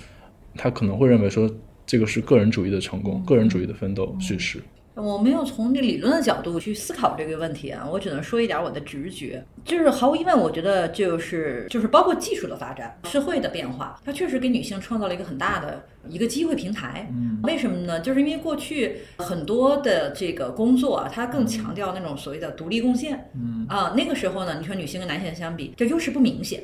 [0.56, 1.46] 他可能会认为说，
[1.86, 4.62] 这个是个人主义的成功，个人主义的奋斗叙事。
[4.94, 17.08] 我没有从这理论的角度去思考这个问题啊，我只能说一点我的直觉，就是毫无疑问，我觉得就是就是包括技术的发展、社会的变化，它确实给女性创造了一个很大的一个机会平台。
[17.10, 18.00] 嗯为什么呢？
[18.00, 23.30] 就是因为过去很多的这个工作啊，它更强调那种所谓的独立贡献。
[23.34, 26.62] 嗯啊，那个时候呢，你说女性跟男性相比，这优势不明显。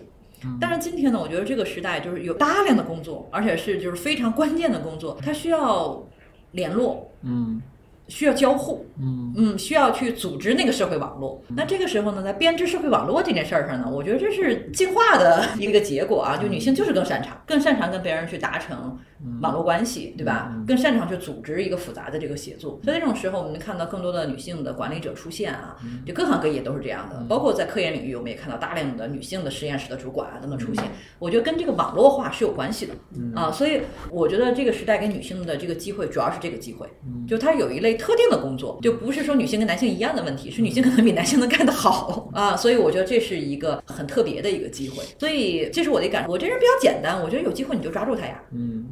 [0.61, 6.07] 但是今天呢，我觉得这个时代就是有大量的工作，而且是就是非常关键的工作，它需要
[6.53, 7.61] 联络，嗯
[8.09, 9.33] 需要交互，嗯。
[9.37, 11.41] 嗯，需要去组织那个社会网络。
[11.49, 18.99] 那这个时候呢，在编织社会网络这件事儿上呢，我觉得这是进化的一个结果啊，就女性就是更擅长，更擅长跟别人去达成
[19.41, 20.53] 网络关系，对吧？
[20.67, 22.81] 更擅长去组织一个复杂的这个协作。
[22.83, 30.85] 所以这种时候，我们能看到更多的女性的管理者出现啊，就各行各业都是这样的，包括在科研领域，我们也看到大量的女性的实验室的主管啊等等出现。
[31.19, 32.95] 我觉得跟这个网络化是有关系的。
[33.37, 36.89] 啊，所以我觉得这个时代给女性的这个机会，主要是这个机会，
[37.29, 46.31] 就它有一类特定的工作，就不是说女性跟男性一样的问题，是女性可能比男性能干得好啊，所以我觉得这是一个很特别的一个机会，所以这是我的感受。
[46.31, 48.87] 我这人比较简单，我觉得有机会你就抓住它呀，嗯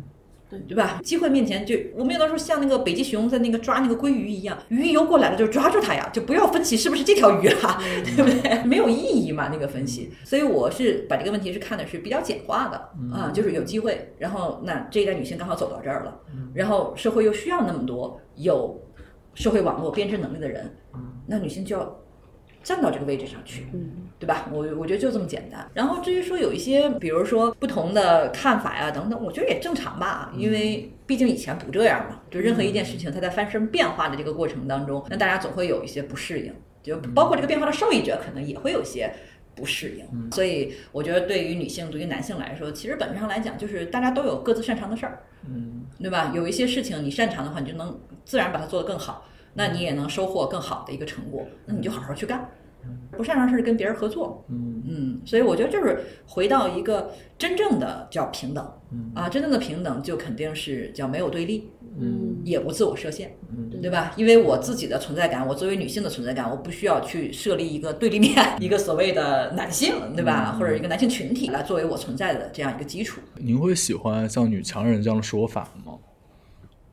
[0.49, 1.01] 对对吧？
[1.03, 7.83] 机会面前就我们有的时候像那个北极熊在那个抓那个鲑鱼一样，鱼游过来了就抓住它呀，就不要分析是不是这条鱼啊，
[8.17, 8.63] 对不对？
[8.63, 10.13] 没有意义嘛那个分析。
[10.23, 12.77] 所以我是把这个问题是看的是比较简化的
[13.13, 16.17] 啊，就是有机会，然后那这一代女性刚好走到这儿了，
[16.55, 18.81] 然后社会又需要那么多有
[19.37, 20.69] 社会网络编织能力的人，
[21.29, 21.97] 那女性就要
[22.65, 23.69] 站到这个位置上去。
[23.73, 24.49] 嗯对吧？
[24.51, 25.71] 我我觉得就这么简单。
[25.75, 32.19] 然后至于说有一些，比如说不同的看法呀等等，我觉得也正常吧，因为毕竟以前不这样嘛。
[32.31, 39.13] 就任何一件事情，它在发生变化的这个过程当中，那大家总会有一些不适应，就包括这个变化的受益者可能也会有些。
[39.57, 45.83] 不适应，所以我觉得对于女性、对于男性来说，其实本质上来讲，就是大家都有各自擅长的事儿，嗯。
[45.99, 46.31] 对吧？
[46.35, 52.47] 有一些事情你擅长的话，你就能自然把它做得更好，那你也能收获更好的一个成果，那你就好好去干。
[53.17, 54.83] 不擅长的事儿跟别人合作，嗯。
[54.87, 59.11] 嗯，所以我觉得就是回到一个真正的叫平等嗯。
[59.15, 64.13] 啊，真正的平等就肯定是叫没有对立，嗯也不自我设限，嗯对吧？
[64.17, 70.57] 因为我自己的存在感，我作为女性的存在感，我不需要去设立一个对立面，一个所谓的男性，对吧？
[70.59, 73.21] 或者一个男性群体来作为我存在的这样一个基础。
[73.37, 75.95] 您会喜欢像女强人这样的说法吗？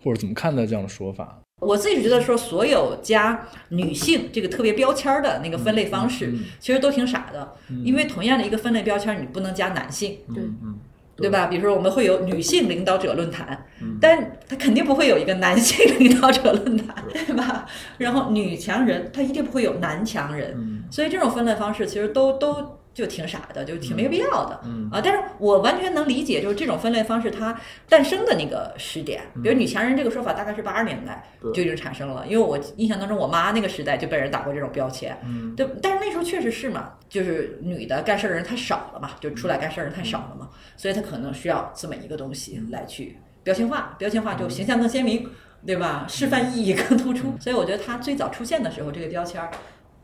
[0.03, 1.39] 或者怎么看待这样的说法？
[1.61, 7.53] 我自己觉得说，所有加女性这个特别标签儿的那个分类方式，嗯其实都挺傻的，
[7.85, 10.79] 因为同样的一个分类标签，你不能加男性，对嗯嗯
[11.15, 11.45] 对吧？
[11.47, 16.95] 比如说我们会有女性领导者论坛，嗯但他肯定不会有一个男性领导者论坛，
[17.27, 17.65] 对吧？
[17.97, 24.61] 然后女强人，他一定不会有男强人，嗯所以这种分类方式其实都都就挺傻的，就挺没必要的。
[24.65, 24.89] 嗯。
[24.91, 31.23] 啊，但是我完全能理解，就是这种分类方式它诞生的那个时点，比如女强人这个说法大概是八十年代
[31.53, 35.55] 就已经产生了，因为我印象当中我妈那个时代就被人打过这种标签，嗯。
[35.55, 45.27] 对，但是那时候确实是嘛，就是女的干事儿的人太少了嘛，就出来干事儿的人太少了嘛，所以她可能需要这么一个东西来去标签化，标签化就形象更鲜明，
[45.65, 46.05] 对吧？
[46.07, 49.49] 示范意义更突出，所以我觉得它最早出现的时候，这个标签儿，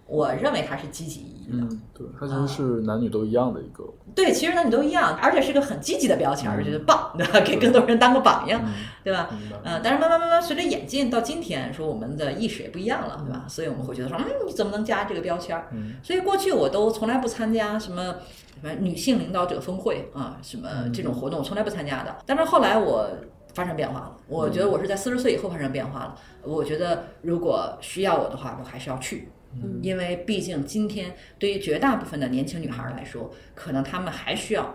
[0.10, 1.58] 我认为它是积极意义的。
[1.58, 3.84] 嗯，对，它其实是男女都一样的一个，
[4.16, 7.40] 对，其实男女都一样，而且是个很积极的标签儿，觉得棒， 对吧？
[7.42, 8.62] 给更多人当个榜样，
[9.04, 9.30] 对吧？
[9.64, 13.46] 嗯，但是慢慢慢慢随着演进到今天，说我们的意识也不一样了，对吧？
[13.48, 15.60] 所以我们会觉得说，嗯，你怎么能加这个标签
[16.04, 18.16] 所以过去我都从来不参加什么
[18.62, 22.16] 什么女性领导者峰会啊，什么这种活动，我从来不参加的。
[22.26, 23.10] 但是后来我
[23.54, 26.16] 发生变化了，我觉得我是在四十岁以后发生变化了。
[26.44, 29.30] 我觉得如果需要我的话，我还是要去。
[29.54, 34.74] 嗯因为毕竟今天对于绝大部分的年轻女孩来说，可能她们还需要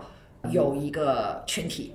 [0.51, 1.93] 有一个群体，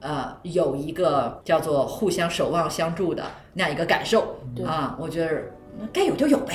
[0.00, 5.42] 呃有一个叫做互相守望相助的那样一个感受啊，我觉得
[5.92, 6.54] 该有就有呗。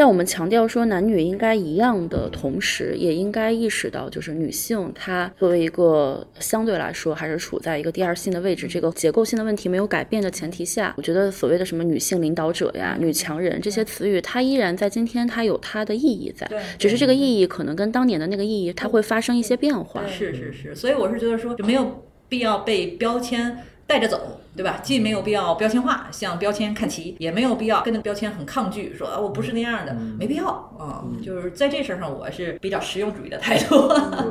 [0.00, 20.02] 在我们强调说男女应该一样的同时，也应该意识到，就是女性她作为一个相对来说还是处在一个第二性的位置，这个结构性的问题没有改变的前提下，我觉得所谓的什么女性领导者呀、女强人这些词语，它依然在今天它有它的意义在，只是这个意义可能跟当年的那个意义它会发生一些变化。
[20.06, 23.54] 是是是，所以我是觉得说就没有必要被标签。
[23.90, 24.20] 带着走，
[24.54, 24.78] 对吧？
[24.84, 30.46] 既没有必要标签化，向标签看齐，也没有必要跟那个标签很抗拒，说啊我不是那样的，没必要
[30.78, 31.02] 啊。
[31.20, 33.74] 就是在这事儿上，我是比较实用主义的态度。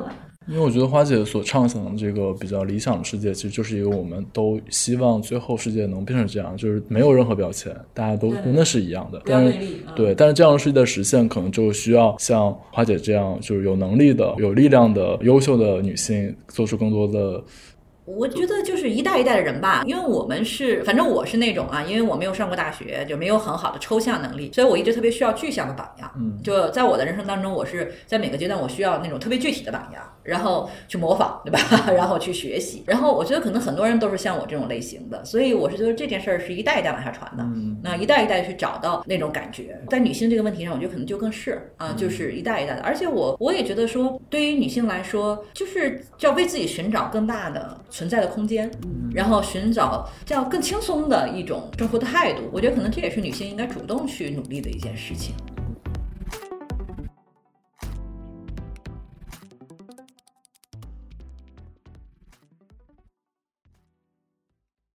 [0.48, 9.22] 因为我觉得花姐所畅想的这个比较理想的世界，其实就是一个我们都希望最后世界能变成这样，就是没有任何标签，大家都真的是一样的。
[9.26, 9.54] 但是，
[9.94, 17.44] 对，但是这样的世界的实现，可能就需要像花姐这样，就是有能力的、有力量的、优秀的女性，做出更多的。
[18.18, 26.12] 我觉得就是一代一代的人吧，因为我们是，反正我是那种啊，因为我没有上过大学，就没有很好的抽象能力，所以我一直特别需要具象的榜样。
[26.18, 31.60] 嗯，就在我的人生当中，我是在每个阶段我需要那种特别具体的榜样，然后去模仿，对吧？
[31.92, 32.84] 然后去学习。
[32.86, 37.44] 然后我觉得可能很多人都是像我这种类型的，所以我是觉得这件事儿是一代一代往下传的。
[37.44, 42.82] 嗯，那一代一代去找到那种感觉，在女性这个问题上，我觉得可能就更是啊，就是一代一代的。
[42.84, 48.70] 而且我我也觉得说，对于女性来说，就是要为自己寻找更大的存在的空间。
[49.12, 55.34] 然后寻找这样更轻松的一种生活的态度，我觉得可能这也是女性应该主动去努力的一件事情。